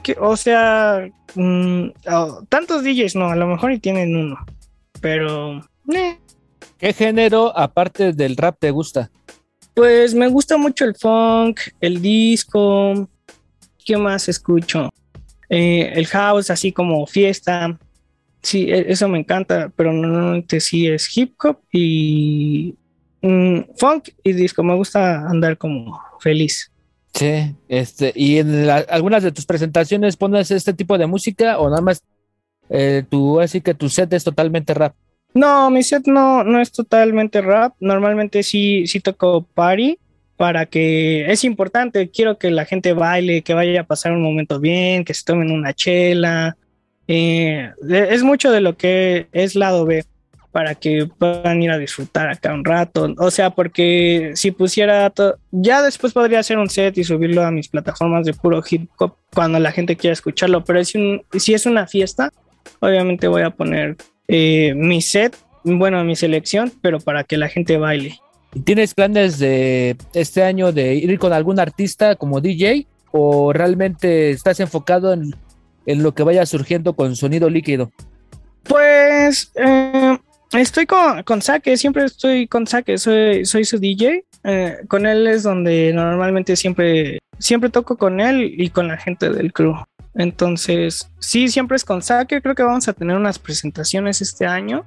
que, 0.02 0.16
o 0.18 0.36
sea, 0.36 1.08
mm, 1.34 1.88
oh, 2.10 2.42
tantos 2.48 2.82
DJs 2.82 3.14
no, 3.16 3.28
a 3.28 3.36
lo 3.36 3.46
mejor 3.46 3.72
y 3.72 3.78
tienen 3.78 4.16
uno, 4.16 4.38
pero... 5.00 5.58
Eh. 5.94 6.18
¿Qué 6.78 6.92
género, 6.92 7.56
aparte 7.56 8.12
del 8.12 8.36
rap, 8.36 8.56
te 8.58 8.70
gusta? 8.70 9.10
Pues 9.74 10.14
me 10.14 10.28
gusta 10.28 10.56
mucho 10.56 10.84
el 10.84 10.94
funk, 10.94 11.60
el 11.80 12.00
disco, 12.00 13.08
¿qué 13.84 13.96
más 13.96 14.28
escucho? 14.28 14.88
Eh, 15.48 15.92
el 15.94 16.06
house, 16.06 16.50
así 16.50 16.72
como 16.72 17.06
fiesta. 17.06 17.78
Sí, 18.42 18.70
e, 18.70 18.92
eso 18.92 19.08
me 19.08 19.18
encanta, 19.18 19.72
pero 19.74 19.92
normalmente 19.92 20.60
sí 20.60 20.86
es 20.88 21.16
hip 21.16 21.34
hop 21.42 21.58
y 21.72 22.74
Mm, 23.22 23.60
funk 23.76 24.10
y 24.22 24.32
disco. 24.32 24.62
Me 24.62 24.74
gusta 24.74 25.28
andar 25.28 25.58
como 25.58 26.00
feliz. 26.20 26.70
Sí, 27.14 27.54
este, 27.68 28.12
y 28.14 28.38
en 28.38 28.68
algunas 28.68 29.22
de 29.22 29.32
tus 29.32 29.46
presentaciones 29.46 30.16
pones 30.16 30.50
este 30.50 30.72
tipo 30.72 30.98
de 30.98 31.06
música 31.06 31.58
o 31.58 31.68
nada 31.68 31.80
más 31.80 32.02
eh, 32.68 33.02
tú, 33.08 33.40
así 33.40 33.60
que 33.60 33.74
tu 33.74 33.88
set 33.88 34.12
es 34.12 34.24
totalmente 34.24 34.74
rap. 34.74 34.94
No, 35.34 35.70
mi 35.70 35.82
set 35.82 36.06
no, 36.06 36.44
no 36.44 36.60
es 36.60 36.70
totalmente 36.70 37.40
rap. 37.40 37.74
Normalmente 37.80 38.42
sí, 38.42 38.86
sí 38.86 39.00
toco 39.00 39.42
party 39.42 39.98
para 40.36 40.66
que 40.66 41.30
es 41.30 41.44
importante. 41.44 42.10
Quiero 42.10 42.38
que 42.38 42.50
la 42.50 42.64
gente 42.64 42.92
baile, 42.92 43.42
que 43.42 43.54
vaya 43.54 43.80
a 43.80 43.86
pasar 43.86 44.12
un 44.12 44.22
momento 44.22 44.60
bien, 44.60 45.04
que 45.04 45.14
se 45.14 45.24
tomen 45.24 45.50
una 45.50 45.74
chela. 45.74 46.56
Eh, 47.08 47.70
es 47.90 48.22
mucho 48.22 48.52
de 48.52 48.60
lo 48.60 48.76
que 48.76 49.28
es 49.32 49.54
lado 49.54 49.86
B 49.86 50.04
para 50.52 50.74
que 50.74 51.08
puedan 51.18 51.62
ir 51.62 51.70
a 51.70 51.78
disfrutar 51.78 52.28
acá 52.28 52.52
un 52.54 52.64
rato. 52.64 53.14
O 53.18 53.30
sea, 53.30 53.50
porque 53.50 54.32
si 54.34 54.50
pusiera, 54.50 55.12
ya 55.50 55.82
después 55.82 56.12
podría 56.12 56.40
hacer 56.40 56.58
un 56.58 56.70
set 56.70 56.96
y 56.98 57.04
subirlo 57.04 57.44
a 57.44 57.50
mis 57.50 57.68
plataformas 57.68 58.24
de 58.24 58.34
puro 58.34 58.62
hip 58.68 58.88
hop 58.98 59.14
cuando 59.34 59.58
la 59.58 59.72
gente 59.72 59.96
quiera 59.96 60.12
escucharlo. 60.12 60.64
Pero 60.64 60.84
si, 60.84 61.22
si 61.34 61.54
es 61.54 61.66
una 61.66 61.86
fiesta, 61.86 62.32
obviamente 62.80 63.28
voy 63.28 63.42
a 63.42 63.50
poner 63.50 63.96
eh, 64.26 64.72
mi 64.74 65.02
set, 65.02 65.36
bueno, 65.64 66.02
mi 66.04 66.16
selección, 66.16 66.72
pero 66.80 66.98
para 67.00 67.24
que 67.24 67.36
la 67.36 67.48
gente 67.48 67.76
baile. 67.76 68.18
¿Tienes 68.64 68.94
planes 68.94 69.38
de 69.38 69.96
este 70.14 70.42
año 70.42 70.72
de 70.72 70.94
ir 70.94 71.18
con 71.18 71.32
algún 71.32 71.60
artista 71.60 72.16
como 72.16 72.40
DJ 72.40 72.86
o 73.12 73.52
realmente 73.52 74.30
estás 74.30 74.60
enfocado 74.60 75.12
en, 75.12 75.34
en 75.84 76.02
lo 76.02 76.14
que 76.14 76.22
vaya 76.22 76.46
surgiendo 76.46 76.94
con 76.94 77.14
sonido 77.14 77.50
líquido? 77.50 77.92
Pues 78.64 79.52
eh, 79.54 80.18
Estoy 80.52 80.86
con, 80.86 81.22
con 81.24 81.42
Saque, 81.42 81.76
siempre 81.76 82.04
estoy 82.04 82.46
con 82.46 82.66
Saque, 82.66 82.96
soy, 82.96 83.44
soy 83.44 83.64
su 83.64 83.78
DJ. 83.78 84.24
Eh, 84.44 84.78
con 84.88 85.04
él 85.04 85.26
es 85.26 85.42
donde 85.42 85.92
normalmente 85.92 86.56
siempre, 86.56 87.18
siempre 87.38 87.68
toco 87.68 87.98
con 87.98 88.20
él 88.20 88.54
y 88.56 88.70
con 88.70 88.88
la 88.88 88.96
gente 88.96 89.28
del 89.28 89.52
crew. 89.52 89.74
Entonces, 90.14 91.10
sí, 91.18 91.48
siempre 91.48 91.76
es 91.76 91.84
con 91.84 92.00
Saque. 92.00 92.40
Creo 92.40 92.54
que 92.54 92.62
vamos 92.62 92.88
a 92.88 92.94
tener 92.94 93.16
unas 93.16 93.38
presentaciones 93.38 94.22
este 94.22 94.46
año. 94.46 94.86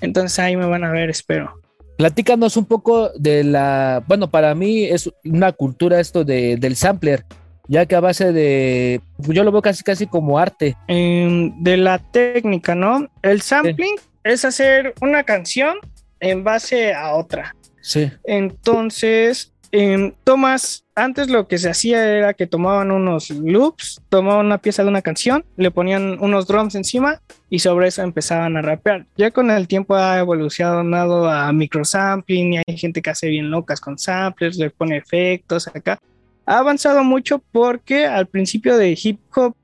Entonces 0.00 0.38
ahí 0.38 0.56
me 0.56 0.66
van 0.66 0.84
a 0.84 0.90
ver, 0.90 1.10
espero. 1.10 1.60
Platícanos 1.98 2.56
un 2.56 2.64
poco 2.64 3.10
de 3.10 3.44
la, 3.44 4.02
bueno, 4.08 4.30
para 4.30 4.54
mí 4.54 4.84
es 4.84 5.10
una 5.24 5.52
cultura 5.52 6.00
esto 6.00 6.24
de, 6.24 6.56
del 6.56 6.74
sampler, 6.74 7.24
ya 7.68 7.84
que 7.84 7.94
a 7.94 8.00
base 8.00 8.32
de, 8.32 9.02
yo 9.18 9.44
lo 9.44 9.52
veo 9.52 9.60
casi 9.60 9.84
casi 9.84 10.06
como 10.06 10.38
arte. 10.38 10.74
de 10.88 11.76
la 11.76 11.98
técnica, 11.98 12.74
¿no? 12.74 13.06
El 13.22 13.42
sampling 13.42 13.96
es 14.24 14.44
hacer 14.44 14.94
una 15.00 15.24
canción 15.24 15.78
en 16.20 16.44
base 16.44 16.94
a 16.94 17.14
otra. 17.14 17.56
Sí. 17.80 18.10
Entonces, 18.24 19.52
em, 19.72 20.12
tomas, 20.22 20.84
antes 20.94 21.28
lo 21.28 21.48
que 21.48 21.58
se 21.58 21.68
hacía 21.68 22.04
era 22.16 22.34
que 22.34 22.46
tomaban 22.46 22.92
unos 22.92 23.30
loops, 23.30 24.00
tomaban 24.08 24.46
una 24.46 24.58
pieza 24.58 24.82
de 24.82 24.88
una 24.88 25.02
canción, 25.02 25.44
le 25.56 25.70
ponían 25.70 26.18
unos 26.20 26.46
drums 26.46 26.74
encima 26.74 27.20
y 27.50 27.58
sobre 27.58 27.88
eso 27.88 28.02
empezaban 28.02 28.56
a 28.56 28.62
rapear. 28.62 29.06
Ya 29.16 29.30
con 29.30 29.50
el 29.50 29.66
tiempo 29.66 29.96
ha 29.96 30.18
evolucionado 30.18 31.28
a 31.28 31.52
microsampling 31.52 32.54
y 32.54 32.56
hay 32.58 32.76
gente 32.76 33.02
que 33.02 33.10
hace 33.10 33.28
bien 33.28 33.50
locas 33.50 33.80
con 33.80 33.98
samplers, 33.98 34.56
le 34.56 34.70
pone 34.70 34.98
efectos 34.98 35.66
acá. 35.68 35.98
Ha 36.46 36.58
avanzado 36.58 37.02
mucho 37.02 37.42
porque 37.50 38.06
al 38.06 38.26
principio 38.26 38.76
de 38.76 38.98
hip 39.02 39.20
hop, 39.34 39.56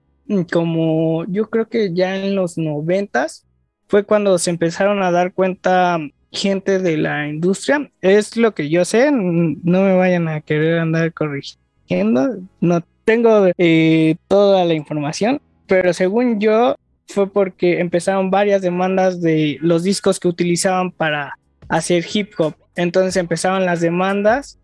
como 0.52 1.24
yo 1.26 1.48
creo 1.50 1.68
que 1.68 1.92
ya 1.92 2.16
en 2.16 2.34
los 2.34 2.58
noventas, 2.58 3.47
fue 3.88 4.04
cuando 4.04 4.38
se 4.38 4.50
empezaron 4.50 5.02
a 5.02 5.10
dar 5.10 5.32
cuenta 5.32 5.98
gente 6.30 6.78
de 6.78 6.96
la 6.96 7.28
industria. 7.28 7.90
Es 8.00 8.36
lo 8.36 8.54
que 8.54 8.68
yo 8.68 8.84
sé, 8.84 9.10
no 9.10 9.82
me 9.82 9.96
vayan 9.96 10.28
a 10.28 10.40
querer 10.40 10.78
andar 10.78 11.12
corrigiendo, 11.12 12.38
no 12.60 12.84
tengo 13.04 13.48
eh, 13.56 14.16
toda 14.28 14.64
la 14.64 14.74
información, 14.74 15.40
pero 15.66 15.92
según 15.92 16.38
yo 16.40 16.76
fue 17.06 17.32
porque 17.32 17.80
empezaron 17.80 18.30
varias 18.30 18.60
demandas 18.60 19.22
de 19.22 19.56
los 19.62 19.82
discos 19.82 20.20
que 20.20 20.28
utilizaban 20.28 20.90
para 20.92 21.38
hacer 21.68 22.04
hip 22.12 22.32
hop. 22.36 22.54
Entonces 22.76 23.16
empezaban 23.16 23.64
las 23.64 23.80
demandas 23.80 24.58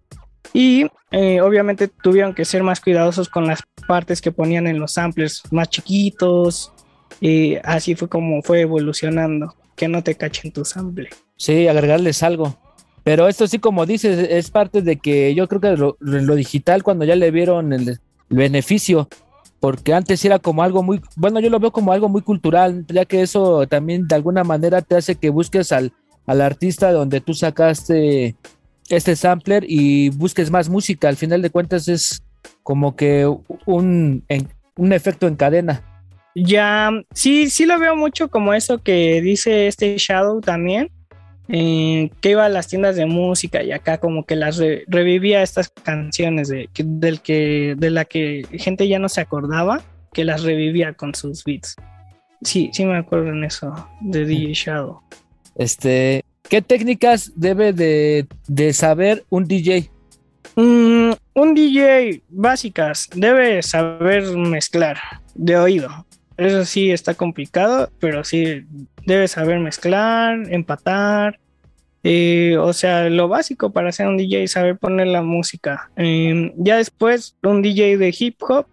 y 0.53 0.87
eh, 1.11 1.41
obviamente 1.41 1.89
tuvieron 1.89 2.35
que 2.35 2.45
ser 2.45 2.63
más 2.63 2.81
cuidadosos 2.81 3.31
con 3.31 3.47
las 3.47 3.63
partes 3.89 4.21
que 4.21 4.31
ponían 4.31 4.67
en 4.67 4.79
los 4.79 4.93
samplers 4.93 5.43
más 5.51 5.71
chiquitos, 5.71 6.74
y 7.21 7.57
así 7.65 7.95
fue 7.95 8.09
como 8.09 8.43
fue 8.43 8.63
evolucionando, 8.63 9.55
que 9.77 9.89
no 9.89 10.03
te 10.03 10.15
cachen 10.15 10.53
tu 10.53 10.65
sample. 10.65 11.09
Sí, 11.37 11.69
agregarles 11.69 12.23
algo. 12.23 12.57
Pero 13.03 13.29
esto 13.29 13.47
sí, 13.47 13.59
como 13.59 13.85
dices, 13.85 14.29
es 14.31 14.51
parte 14.51 14.81
de 14.81 14.97
que 14.97 15.35
yo 15.35 15.47
creo 15.47 15.61
que 15.61 15.77
lo, 15.77 15.97
lo 16.01 16.35
digital, 16.35 16.83
cuando 16.83 17.05
ya 17.05 17.15
le 17.15 17.31
vieron 17.31 17.73
el, 17.73 18.01
beneficio, 18.31 19.09
porque 19.61 19.93
antes 19.93 20.25
era 20.25 20.39
como 20.39 20.63
algo 20.63 20.83
muy, 20.83 21.01
bueno, 21.15 21.41
yo 21.41 21.51
lo 21.51 21.61
veo 21.61 21.71
como 21.71 21.93
algo 21.93 22.09
muy 22.09 22.23
cultural, 22.23 22.85
ya 22.89 23.05
que 23.05 23.23
eso 23.23 23.67
también 23.67 24.09
de 24.09 24.15
alguna 24.15 24.45
manera 24.45 24.81
te 24.81 24.97
hace 24.97 25.15
que 25.15 25.29
busques 25.29 25.71
al, 25.73 25.93
al 26.27 26.41
artista 26.41 26.91
donde 26.91 27.21
tú 27.21 27.35
sacaste 27.35 28.35
este 28.89 29.15
sampler 29.15 29.65
y 29.69 30.09
busques 30.11 30.51
más 30.51 30.69
música. 30.69 31.09
Al 31.09 31.17
final 31.17 31.43
de 31.43 31.51
cuentas 31.51 31.87
es 31.89 32.23
como 32.63 32.97
que 32.97 33.27
un, 33.67 34.25
un 34.77 34.93
efecto 34.93 35.27
en 35.27 35.37
cadena. 35.37 35.83
Ya, 36.35 36.91
sí, 37.13 37.49
sí 37.49 37.65
lo 37.65 37.79
veo 37.79 37.95
mucho 37.95 38.29
como 38.29 38.55
eso 38.55 38.79
que 38.79 39.21
dice 39.21 39.69
este 39.69 39.97
Shadow 39.97 40.41
también, 40.41 40.91
eh, 41.49 42.11
que 42.21 42.31
iba 42.31 42.45
a 42.45 42.49
las 42.49 42.69
tiendas 42.69 42.97
de 42.97 43.07
música 43.07 43.63
y 43.63 43.71
acá 43.71 43.99
como 43.99 44.25
que 44.25 44.35
las 44.35 44.59
revivía 44.89 45.43
estas 45.43 45.69
canciones 45.69 46.49
de, 46.49 46.69
del 46.83 47.21
que, 47.21 47.75
de 47.77 47.91
la 47.91 48.05
que 48.05 48.47
gente 48.53 48.89
ya 48.89 48.99
no 48.99 49.09
se 49.09 49.21
acordaba, 49.21 49.83
que 50.13 50.25
las 50.25 50.43
revivía 50.43 50.95
con 50.95 51.15
sus 51.15 51.45
beats. 51.45 51.77
Sí, 52.43 52.71
sí 52.73 52.85
me 52.85 52.97
acuerdo 52.97 53.29
en 53.29 53.45
eso, 53.45 53.73
de 54.01 54.25
DJ 54.25 54.55
Shadow. 54.55 55.01
Este, 55.55 56.25
¿qué 56.49 56.63
técnicas 56.63 57.33
debe 57.37 57.73
de, 57.73 58.73
saber 58.73 59.25
un 59.31 59.45
DJ? 59.45 59.91
Mm, 60.57 61.13
un 61.35 61.55
DJ 61.55 62.23
básicas, 62.29 63.09
debe 63.15 63.63
saber 63.63 64.25
mezclar 64.37 64.99
de 65.35 65.57
oído. 65.57 66.07
Eso 66.37 66.65
sí 66.65 66.91
está 66.91 67.15
complicado, 67.15 67.91
pero 68.01 68.25
sí 68.25 68.65
debes 69.07 69.33
saber 69.33 69.61
mezclar, 69.61 70.53
empatar. 70.53 71.39
Eh, 72.03 72.57
o 72.59 72.73
sea, 72.75 73.09
lo 73.09 73.29
básico 73.29 73.73
para 73.73 73.91
ser 73.91 74.09
un 74.09 74.19
DJ 74.19 74.47
saber 74.49 74.77
poner 74.77 75.07
la 75.07 75.23
música. 75.23 75.91
Em, 75.97 76.53
ya 76.57 76.77
después, 76.77 77.37
un 77.43 77.63
DJ 77.63 77.97
de 77.97 78.15
hip 78.19 78.37
hop, 78.43 78.67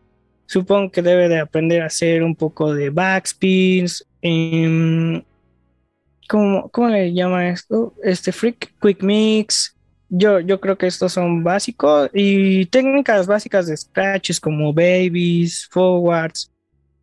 supongo 0.47 0.91
que 0.91 1.01
debe 1.01 1.29
de 1.29 1.39
aprender 1.39 1.81
a 1.81 1.85
hacer 1.85 2.23
un 2.23 2.35
poco 2.35 2.73
de 2.73 2.89
backspins. 2.89 4.05
Em, 4.21 5.23
¿cómo, 6.27 6.69
¿Cómo 6.69 6.89
le 6.89 7.13
llama 7.13 7.49
esto? 7.49 7.93
Este 8.03 8.31
freak, 8.31 8.73
quick 8.81 9.01
mix. 9.03 9.75
yo, 10.09 10.41
yo 10.41 10.59
creo 10.59 10.77
que 10.77 10.87
estos 10.87 11.13
son 11.13 11.43
básicos 11.43 12.09
y 12.13 12.65
técnicas 12.65 13.27
básicas 13.27 13.67
de 13.67 13.77
scratches 13.77 14.39
como 14.41 14.73
babies, 14.73 15.67
forwards. 15.71 16.50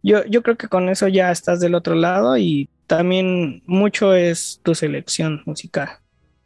Yo, 0.03 0.25
yo 0.27 0.43
creo 0.43 0.57
que 0.57 0.69
con 0.69 0.89
eso 0.89 1.09
ya 1.09 1.31
estás 1.31 1.61
del 1.61 1.75
otro 1.75 1.95
lado 1.95 2.37
y 2.37 2.69
también 2.87 3.63
mucho 3.67 4.15
es 4.15 4.61
tu 4.63 4.75
selección 4.75 5.43
musical. 5.45 5.89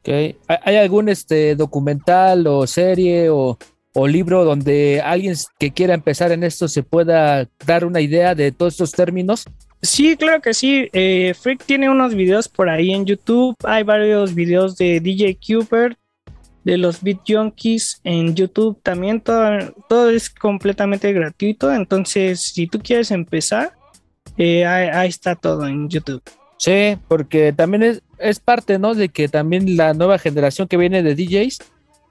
Okay. 0.01 0.37
¿Hay 0.49 0.77
algún 0.77 1.09
este, 1.09 1.55
documental 1.55 2.47
o 2.49 2.67
serie 2.67 3.31
o, 3.31 3.57
o, 3.95 4.09
libro 4.09 4.45
donde 4.45 5.01
alguien 5.01 5.37
que 5.61 5.71
quiera 5.71 5.95
empezar 5.95 6.33
en 6.33 6.43
esto 6.43 6.67
se 6.67 6.83
pueda 6.83 7.49
dar 7.65 7.85
una 7.85 8.01
idea 8.01 8.35
de 8.35 8.51
todos 8.51 8.75
estos 8.75 8.91
términos? 8.91 9.45
Sí, 9.83 10.17
claro 10.17 10.41
que 10.41 10.55
sí. 10.55 10.89
Eh, 10.93 11.35
Freak 11.39 11.65
tiene 11.65 11.91
unos 11.91 12.15
videos 12.15 12.49
por 12.49 12.69
ahí 12.69 12.93
en 12.93 13.05
YouTube. 13.05 13.57
Hay 13.65 13.83
varios 13.83 14.35
videos 14.35 14.77
de 14.77 15.01
DJ 15.01 15.39
Cooper, 15.45 15.97
de 16.65 16.79
los 16.79 17.03
Beat 17.03 17.21
Junkies 17.27 18.01
en 18.05 18.35
YouTube 18.35 18.79
también. 18.83 19.21
Todo, 19.21 19.75
todo 19.89 20.11
es 20.11 20.31
completamente 20.31 21.13
gratuito. 21.13 21.73
Entonces, 21.73 22.41
si 22.41 22.67
tú 22.67 22.79
quieres 22.81 23.11
empezar, 23.11 23.73
eh, 24.37 24.65
ahí, 24.65 25.09
está 25.09 25.35
todo 25.35 25.67
en 25.67 25.89
YouTube. 25.89 26.23
Sí, 26.59 26.97
porque 27.09 27.53
también 27.53 27.83
es, 27.83 28.03
es 28.19 28.39
parte, 28.41 28.79
¿no? 28.79 28.95
De 28.95 29.09
que 29.09 29.29
también 29.29 29.77
la 29.77 29.95
nueva 29.95 30.19
generación 30.19 30.69
que 30.69 30.77
viene 30.77 31.03
de 31.03 31.15
DJs, 31.15 31.59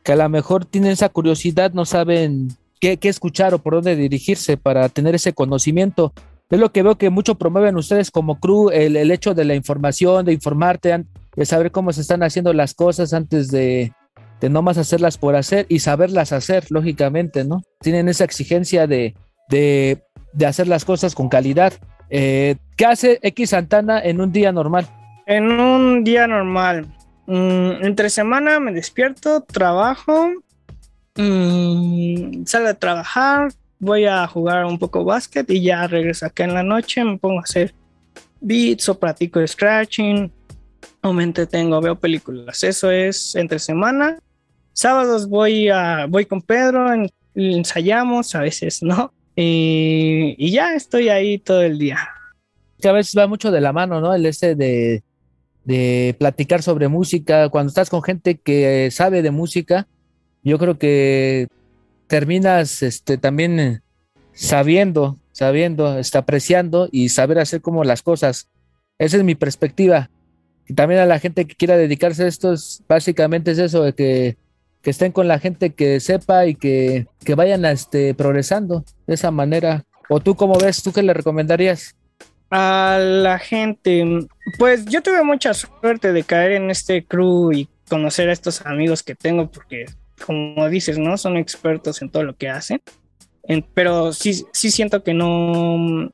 que 0.03 0.11
a 0.11 0.15
lo 0.15 0.27
mejor 0.29 0.65
tienen 0.65 0.91
esa 0.91 1.09
curiosidad, 1.09 1.71
no 1.73 1.85
saben 1.85 2.49
qué, 2.79 2.97
qué 2.97 3.09
escuchar 3.09 3.53
o 3.53 3.59
por 3.59 3.75
dónde 3.75 3.95
dirigirse 3.95 4.57
para 4.57 4.89
tener 4.89 5.15
ese 5.15 5.33
conocimiento. 5.33 6.13
Es 6.49 6.59
lo 6.59 6.73
que 6.73 6.83
veo 6.83 6.97
que 6.97 7.09
mucho 7.09 7.35
promueven 7.35 7.77
ustedes 7.77 8.11
como 8.11 8.39
crew, 8.41 8.69
el, 8.71 8.97
el 8.97 9.09
hecho 9.11 9.33
de 9.33 9.45
la 9.45 9.55
información, 9.55 10.25
de 10.25 10.33
informarte, 10.33 11.05
de 11.33 11.45
saber 11.45 11.71
cómo 11.71 11.93
se 11.93 12.01
están 12.01 12.23
haciendo 12.23 12.51
las 12.51 12.73
cosas 12.73 13.13
antes 13.13 13.51
de, 13.51 13.93
de 14.41 14.49
no 14.49 14.61
más 14.61 14.77
hacerlas 14.77 15.17
por 15.17 15.35
hacer 15.35 15.67
y 15.69 15.79
saberlas 15.79 16.33
hacer, 16.33 16.65
lógicamente, 16.69 17.45
¿no? 17.45 17.61
Tienen 17.79 18.09
esa 18.09 18.25
exigencia 18.25 18.87
de, 18.87 19.15
de, 19.47 20.03
de 20.33 20.45
hacer 20.45 20.67
las 20.67 20.83
cosas 20.83 21.15
con 21.15 21.29
calidad. 21.29 21.73
Eh, 22.09 22.55
¿Qué 22.75 22.85
hace 22.85 23.19
X 23.21 23.51
Santana 23.51 24.01
en 24.01 24.19
un 24.19 24.31
día 24.31 24.51
normal? 24.51 24.87
En 25.27 25.49
un 25.51 26.03
día 26.03 26.27
normal, 26.27 26.87
mmm, 27.27 27.83
entre 27.83 28.09
semana 28.09 28.59
me 28.59 28.73
despierto, 28.73 29.41
trabajo, 29.41 30.31
salgo 31.15 32.67
a 32.67 32.73
trabajar, 32.73 33.51
voy 33.79 34.05
a 34.05 34.25
jugar 34.27 34.65
un 34.65 34.79
poco 34.79 35.05
básquet 35.05 35.49
y 35.51 35.61
ya 35.61 35.87
regreso 35.87 36.25
acá 36.25 36.43
en 36.43 36.55
la 36.55 36.63
noche, 36.63 37.03
me 37.03 37.17
pongo 37.17 37.39
a 37.39 37.43
hacer 37.43 37.73
beats 38.41 38.89
o 38.89 38.99
practico 38.99 39.45
scratching 39.45 40.31
o 41.03 41.13
me 41.13 41.23
entretengo, 41.23 41.79
veo 41.79 41.95
películas. 41.95 42.63
Eso 42.63 42.89
es 42.89 43.35
entre 43.35 43.59
semana. 43.59 44.17
Sábados 44.73 45.27
voy 45.27 45.69
a 45.69 46.05
voy 46.07 46.25
con 46.25 46.41
Pedro, 46.41 46.87
ensayamos, 47.35 48.35
a 48.35 48.41
veces 48.41 48.81
no. 48.81 49.13
Y, 49.35 50.51
ya 50.51 50.73
estoy 50.75 51.09
ahí 51.09 51.37
todo 51.37 51.61
el 51.61 51.77
día. 51.77 51.97
Que 52.79 52.89
a 52.89 52.93
veces 52.93 53.17
va 53.17 53.27
mucho 53.27 53.51
de 53.51 53.61
la 53.61 53.73
mano, 53.73 54.01
¿no? 54.01 54.13
El 54.13 54.25
ese 54.25 54.55
de, 54.55 55.03
de 55.63 56.15
platicar 56.19 56.61
sobre 56.61 56.87
música. 56.87 57.49
Cuando 57.49 57.69
estás 57.69 57.89
con 57.89 58.03
gente 58.03 58.37
que 58.37 58.89
sabe 58.91 59.21
de 59.21 59.31
música, 59.31 59.87
yo 60.43 60.57
creo 60.57 60.77
que 60.77 61.47
terminas 62.07 62.83
este, 62.83 63.17
también 63.17 63.81
sabiendo, 64.33 65.17
sabiendo, 65.31 65.97
está 65.97 66.19
apreciando 66.19 66.89
y 66.91 67.09
saber 67.09 67.39
hacer 67.39 67.61
como 67.61 67.83
las 67.83 68.01
cosas. 68.01 68.47
Esa 68.97 69.17
es 69.17 69.23
mi 69.23 69.35
perspectiva. 69.35 70.09
Y 70.67 70.73
también 70.73 71.01
a 71.01 71.05
la 71.05 71.19
gente 71.19 71.45
que 71.45 71.55
quiera 71.55 71.77
dedicarse 71.77 72.23
a 72.23 72.27
esto, 72.27 72.53
es, 72.53 72.83
básicamente 72.87 73.51
es 73.51 73.59
eso, 73.59 73.83
de 73.83 73.93
que, 73.93 74.37
que, 74.81 74.89
estén 74.89 75.11
con 75.11 75.27
la 75.27 75.39
gente 75.39 75.71
que 75.71 75.99
sepa 75.99 76.45
y 76.45 76.55
que, 76.55 77.07
que 77.23 77.35
vayan 77.35 77.65
este, 77.65 78.13
progresando 78.13 78.83
de 79.07 79.13
esa 79.13 79.31
manera. 79.31 79.83
¿O 80.09 80.19
tú 80.19 80.35
cómo 80.35 80.57
ves? 80.59 80.83
¿Tú 80.83 80.91
qué 80.91 81.03
le 81.03 81.13
recomendarías? 81.13 81.95
A 82.49 82.97
la 82.99 83.39
gente, 83.39 84.05
pues 84.59 84.85
yo 84.85 85.01
tuve 85.01 85.23
mucha 85.23 85.53
suerte 85.53 86.11
de 86.11 86.23
caer 86.23 86.51
en 86.51 86.69
este 86.69 87.05
crew 87.05 87.53
y 87.53 87.69
conocer 87.87 88.29
a 88.29 88.33
estos 88.33 88.65
amigos 88.65 89.03
que 89.03 89.15
tengo 89.15 89.49
porque 89.49 89.85
como 90.25 90.69
dices, 90.69 90.97
¿no? 90.97 91.17
Son 91.17 91.37
expertos 91.37 92.01
en 92.01 92.09
todo 92.09 92.23
lo 92.23 92.35
que 92.35 92.49
hacen. 92.49 92.81
En, 93.43 93.65
pero 93.73 94.13
sí, 94.13 94.45
sí 94.53 94.71
siento 94.71 95.03
que 95.03 95.13
no. 95.13 96.11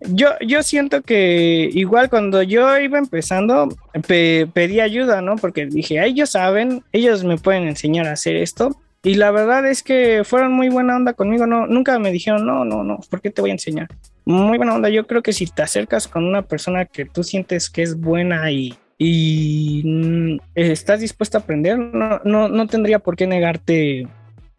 Yo, 0.00 0.28
yo 0.40 0.62
siento 0.62 1.02
que 1.02 1.68
igual 1.72 2.08
cuando 2.08 2.42
yo 2.42 2.78
iba 2.78 2.98
empezando, 2.98 3.68
pe 4.06 4.46
pedí 4.52 4.80
ayuda, 4.80 5.22
¿no? 5.22 5.36
Porque 5.36 5.66
dije, 5.66 6.04
ellos 6.04 6.30
saben, 6.30 6.84
ellos 6.92 7.24
me 7.24 7.36
pueden 7.36 7.64
enseñar 7.64 8.06
a 8.06 8.12
hacer 8.12 8.36
esto. 8.36 8.80
Y 9.02 9.14
la 9.14 9.30
verdad 9.30 9.66
es 9.66 9.82
que 9.82 10.22
fueron 10.24 10.52
muy 10.52 10.68
buena 10.68 10.96
onda 10.96 11.12
conmigo, 11.12 11.46
no, 11.46 11.66
nunca 11.66 11.98
me 11.98 12.10
dijeron, 12.10 12.44
no, 12.46 12.64
no, 12.64 12.82
no, 12.82 12.98
¿por 13.08 13.20
qué 13.20 13.30
te 13.30 13.40
voy 13.40 13.50
a 13.50 13.54
enseñar? 13.54 13.88
Muy 14.24 14.58
buena 14.58 14.74
onda, 14.74 14.88
yo 14.88 15.06
creo 15.06 15.22
que 15.22 15.32
si 15.32 15.46
te 15.46 15.62
acercas 15.62 16.08
con 16.08 16.24
una 16.24 16.42
persona 16.42 16.84
que 16.84 17.04
tú 17.04 17.22
sientes 17.22 17.70
que 17.70 17.82
es 17.82 17.98
buena 17.98 18.50
y, 18.50 18.74
y 18.98 19.82
mm, 19.84 20.38
estás 20.56 21.00
dispuesto 21.00 21.38
a 21.38 21.40
aprender, 21.40 21.78
no, 21.78 22.20
no, 22.24 22.48
no 22.48 22.66
tendría 22.66 22.98
por 22.98 23.16
qué 23.16 23.26
negarte 23.26 24.08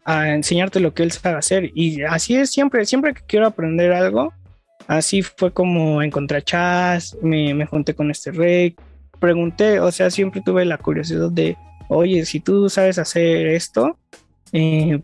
a 0.04 0.30
enseñarte 0.30 0.80
lo 0.80 0.94
que 0.94 1.02
él 1.02 1.12
sabe 1.12 1.36
hacer. 1.36 1.70
Y 1.74 2.02
así 2.02 2.34
es 2.34 2.50
siempre, 2.50 2.84
siempre 2.86 3.14
que 3.14 3.22
quiero 3.26 3.46
aprender 3.46 3.92
algo, 3.92 4.32
así 4.90 5.22
fue 5.22 5.52
como 5.52 6.02
encontré 6.02 6.42
chas, 6.42 7.16
me, 7.22 7.54
me 7.54 7.64
junté 7.64 7.94
con 7.94 8.10
este 8.10 8.32
rey, 8.32 8.74
pregunté, 9.20 9.78
o 9.78 9.92
sea, 9.92 10.10
siempre 10.10 10.42
tuve 10.44 10.64
la 10.64 10.78
curiosidad 10.78 11.30
de, 11.30 11.56
oye, 11.88 12.24
si 12.26 12.40
tú 12.40 12.68
sabes 12.68 12.98
hacer 12.98 13.46
esto, 13.46 13.96
eh, 14.52 15.00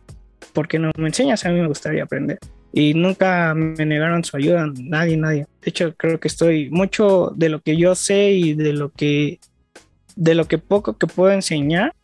¿por 0.53 0.66
qué 0.66 0.81
no 0.81 0.90
me 0.99 1.07
enseñas? 1.07 1.44
A 1.44 1.51
mí 1.51 1.61
me 1.61 1.68
gustaría 1.68 2.03
aprender 2.03 2.40
y 2.72 2.94
nunca 2.94 3.55
me 3.55 3.87
negaron 3.87 4.25
su 4.25 4.37
ayuda, 4.37 4.66
nadie, 4.77 5.16
nadie. 5.16 5.46
De 5.62 5.70
hecho, 5.70 5.94
creo 5.96 6.18
que 6.18 6.29
estoy 6.29 6.68
mucho 6.70 7.33
de 7.37 7.49
lo 7.49 7.61
que 7.61 7.77
yo 7.77 7.94
sé 7.94 8.33
y 8.33 8.55
de 8.55 8.72
lo 8.72 8.90
que, 8.90 9.38
de 10.16 10.35
lo 10.35 10.46
que 10.46 10.59
poco 10.59 10.99
que 10.99 11.07
puedo 11.07 11.31
enseñar, 11.31 11.94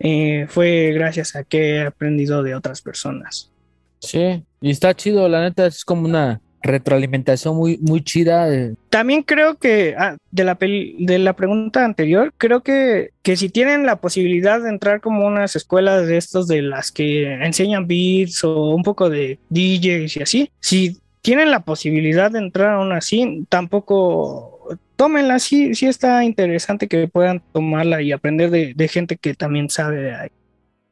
eh, 0.00 0.46
fue 0.48 0.90
gracias 0.94 1.36
a 1.36 1.44
que 1.44 1.76
he 1.76 1.82
aprendido 1.82 2.42
de 2.42 2.56
otras 2.56 2.82
personas. 2.82 3.52
Sí, 4.00 4.42
y 4.60 4.70
está 4.70 4.94
chido, 4.94 5.28
la 5.28 5.42
neta, 5.42 5.66
es 5.66 5.84
como 5.84 6.06
una 6.06 6.40
retroalimentación 6.62 7.56
muy, 7.56 7.78
muy 7.78 8.02
chida. 8.02 8.48
También 8.88 9.22
creo 9.22 9.56
que 9.56 9.94
ah, 9.98 10.16
de, 10.30 10.44
la 10.44 10.56
de 10.60 11.18
la 11.18 11.34
pregunta 11.34 11.84
anterior, 11.84 12.32
creo 12.36 12.62
que, 12.62 13.10
que 13.22 13.36
si 13.36 13.48
tienen 13.48 13.86
la 13.86 13.96
posibilidad 13.96 14.60
de 14.60 14.68
entrar 14.68 15.00
como 15.00 15.26
unas 15.26 15.56
escuelas 15.56 16.06
de 16.06 16.16
estos 16.16 16.48
de 16.48 16.62
las 16.62 16.92
que 16.92 17.32
enseñan 17.44 17.86
beats 17.86 18.44
o 18.44 18.74
un 18.74 18.82
poco 18.82 19.08
de 19.08 19.38
DJs 19.48 20.16
y 20.16 20.22
así, 20.22 20.50
si 20.60 20.98
tienen 21.22 21.50
la 21.50 21.60
posibilidad 21.60 22.30
de 22.30 22.38
entrar 22.38 22.74
aún 22.74 22.92
así, 22.92 23.44
tampoco 23.48 24.68
tómenla, 24.96 25.38
sí, 25.38 25.74
sí 25.74 25.86
está 25.86 26.24
interesante 26.24 26.88
que 26.88 27.08
puedan 27.08 27.42
tomarla 27.52 28.02
y 28.02 28.12
aprender 28.12 28.50
de, 28.50 28.74
de 28.74 28.88
gente 28.88 29.16
que 29.16 29.34
también 29.34 29.70
sabe 29.70 30.00
de 30.02 30.14
ahí 30.14 30.28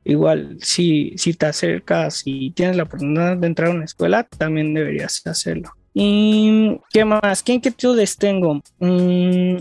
igual 0.09 0.57
si, 0.61 1.13
si 1.17 1.35
te 1.35 1.47
acercas 1.47 2.23
y 2.25 2.51
tienes 2.51 2.77
la 2.77 2.85
oportunidad 2.85 3.37
de 3.37 3.47
entrar 3.47 3.69
a 3.69 3.75
una 3.75 3.85
escuela, 3.85 4.25
también 4.25 4.73
deberías 4.73 5.25
hacerlo. 5.27 5.71
¿Y 5.93 6.79
qué 6.91 7.05
más? 7.05 7.43
¿Qué 7.43 7.53
inquietudes 7.53 8.17
tengo? 8.17 8.63
Mm, 8.79 9.57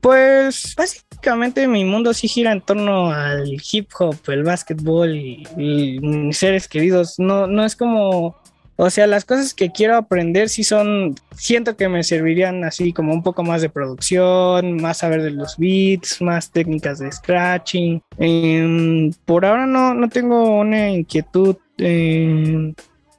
pues 0.00 0.74
básicamente 0.76 1.66
mi 1.66 1.84
mundo 1.84 2.12
sí 2.12 2.28
gira 2.28 2.52
en 2.52 2.60
torno 2.60 3.10
al 3.10 3.56
hip 3.72 3.88
hop, 3.98 4.16
el 4.28 4.42
básquetbol 4.42 5.16
y, 5.16 5.98
mis 6.00 6.36
seres 6.36 6.68
queridos. 6.68 7.18
No, 7.18 7.46
no 7.46 7.64
es 7.64 7.74
como 7.74 8.36
o 8.80 8.90
sea, 8.90 9.08
las 9.08 9.24
cosas 9.24 9.54
que 9.54 9.72
quiero 9.72 9.96
aprender 9.96 10.48
sí 10.48 10.62
son, 10.62 11.16
siento 11.36 11.76
que 11.76 11.88
me 11.88 12.04
servirían 12.04 12.62
así 12.62 12.92
como 12.92 13.12
un 13.12 13.24
poco 13.24 13.42
más 13.42 13.60
de 13.60 13.68
producción, 13.68 14.76
más 14.76 14.98
saber 14.98 15.22
de 15.22 15.32
los 15.32 15.56
beats, 15.56 16.22
más 16.22 16.52
técnicas 16.52 17.00
de 17.00 17.10
scratching. 17.10 18.00
Eh, 18.18 19.10
por 19.24 19.44
ahora 19.44 19.66
no, 19.66 19.94
no 19.94 20.08
tengo 20.08 20.60
una 20.60 20.90
inquietud 20.90 21.56
eh, 21.76 22.72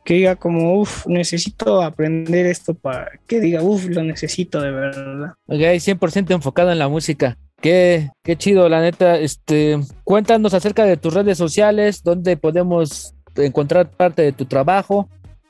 que 0.05 0.13
diga 0.13 0.37
como, 0.37 0.79
uff, 0.79 1.05
necesito 1.07 1.81
aprender 1.81 2.45
esto 2.45 2.73
para 2.73 3.11
que 3.27 3.41
diga, 3.41 3.61
uff, 3.61 3.85
lo 3.87 4.01
necesito 4.01 4.61
de 4.61 4.71
verdad. 4.71 5.33
Ok, 5.45 5.59
100% 5.59 6.31
enfocado 6.31 6.71
en 6.71 6.79
la 6.79 6.87
música. 6.87 7.37
Qué, 7.59 8.11
qué 8.23 8.37
chido, 8.37 8.69
la 8.69 8.79
neta. 8.79 9.19
Este, 9.19 9.77
cuéntanos 10.05 10.53
acerca 10.53 10.85
de 10.85 10.95
tus 10.95 11.13
redes 11.13 11.37
sociales, 11.37 12.01
donde 12.01 12.37
podemos 12.37 13.13
encontrar 13.35 13.91
parte 13.91 14.21
de 14.21 14.31
tu 14.31 14.45
trabajo 14.45 15.09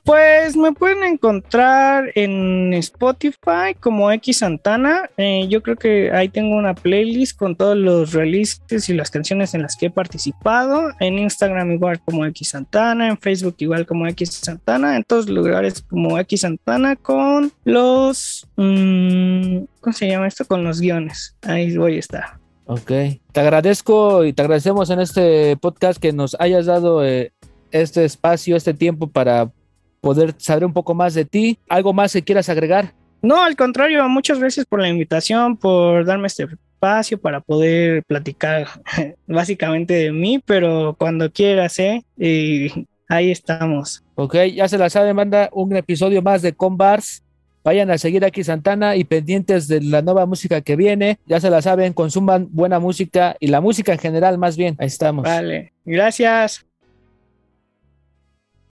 pues 0.09 0.57
me 0.57 0.71
pueden 0.71 1.03
encontrar 1.03 2.11
en 2.15 2.73
Spotify 2.73 3.75
como 3.79 4.11
X 4.13 4.39
Santana. 4.39 5.07
Eh, 5.17 5.45
yo 5.49 5.61
creo 5.61 5.75
que 5.75 6.11
ahí 6.11 6.29
tengo 6.29 6.57
una 6.57 6.73
playlist 6.73 7.37
con 7.37 7.55
todos 7.55 7.77
los 7.77 8.13
releases 8.13 8.89
y 8.89 8.95
las 8.95 9.11
canciones 9.11 9.53
en 9.53 9.61
las 9.61 9.77
que 9.77 9.85
he 9.85 9.89
participado. 9.91 10.89
En 10.99 11.19
Instagram 11.19 11.73
igual 11.73 12.01
como 12.03 12.25
X 12.25 12.49
Santana, 12.49 13.07
en 13.07 13.19
Facebook 13.19 13.53
igual 13.59 13.85
como 13.85 14.07
X 14.07 14.31
Santana, 14.33 14.95
en 14.95 15.03
todos 15.03 15.29
lugares 15.29 15.83
como 15.87 16.17
X 16.17 16.41
Santana 16.41 16.95
con 16.95 17.51
los... 17.63 18.47
Mmm, 18.55 19.59
¿Cómo 19.79 19.93
se 19.93 20.07
llama 20.07 20.25
esto? 20.25 20.43
Con 20.43 20.63
los 20.63 20.81
guiones. 20.81 21.35
Ahí 21.43 21.77
voy 21.77 21.97
a 21.97 21.99
estar. 21.99 22.39
Ok, 22.65 22.91
te 23.31 23.39
agradezco 23.39 24.25
y 24.25 24.33
te 24.33 24.41
agradecemos 24.41 24.89
en 24.89 25.01
este 25.01 25.55
podcast 25.57 26.01
que 26.01 26.13
nos 26.13 26.35
hayas 26.39 26.65
dado 26.65 27.05
eh, 27.05 27.31
este 27.69 28.05
espacio, 28.05 28.55
este 28.55 28.73
tiempo 28.73 29.05
para 29.05 29.51
poder 30.01 30.33
saber 30.37 30.65
un 30.65 30.73
poco 30.73 30.93
más 30.93 31.13
de 31.13 31.25
ti. 31.25 31.57
¿Algo 31.67 31.93
más 31.93 32.13
que 32.13 32.23
quieras 32.23 32.49
agregar? 32.49 32.93
No, 33.21 33.43
al 33.43 33.55
contrario, 33.55 34.07
muchas 34.07 34.39
gracias 34.39 34.65
por 34.65 34.81
la 34.81 34.89
invitación, 34.89 35.57
por 35.57 36.05
darme 36.05 36.27
este 36.27 36.43
espacio 36.43 37.19
para 37.19 37.41
poder 37.41 38.03
platicar 38.03 38.67
básicamente 39.27 39.93
de 39.93 40.11
mí, 40.11 40.41
pero 40.45 40.95
cuando 40.97 41.31
quieras, 41.31 41.77
¿eh? 41.79 42.03
Y 42.17 42.87
ahí 43.09 43.31
estamos. 43.31 44.03
Ok, 44.15 44.35
ya 44.55 44.67
se 44.67 44.77
la 44.77 44.89
saben, 44.89 45.15
manda 45.15 45.49
un 45.51 45.75
episodio 45.75 46.21
más 46.21 46.41
de 46.41 46.55
Bars. 46.57 47.23
Vayan 47.61 47.91
a 47.91 47.97
seguir 47.97 48.23
aquí 48.23 48.43
Santana 48.43 48.95
y 48.95 49.03
pendientes 49.03 49.67
de 49.67 49.81
la 49.81 50.01
nueva 50.01 50.25
música 50.25 50.61
que 50.61 50.77
viene. 50.77 51.19
Ya 51.25 51.41
se 51.41 51.49
la 51.49 51.61
saben, 51.61 51.91
consuman 51.91 52.47
buena 52.51 52.79
música 52.79 53.35
y 53.39 53.47
la 53.47 53.59
música 53.59 53.91
en 53.91 53.99
general 53.99 54.37
más 54.37 54.55
bien. 54.55 54.75
Ahí 54.79 54.87
estamos. 54.87 55.23
Vale, 55.23 55.73
gracias. 55.83 56.68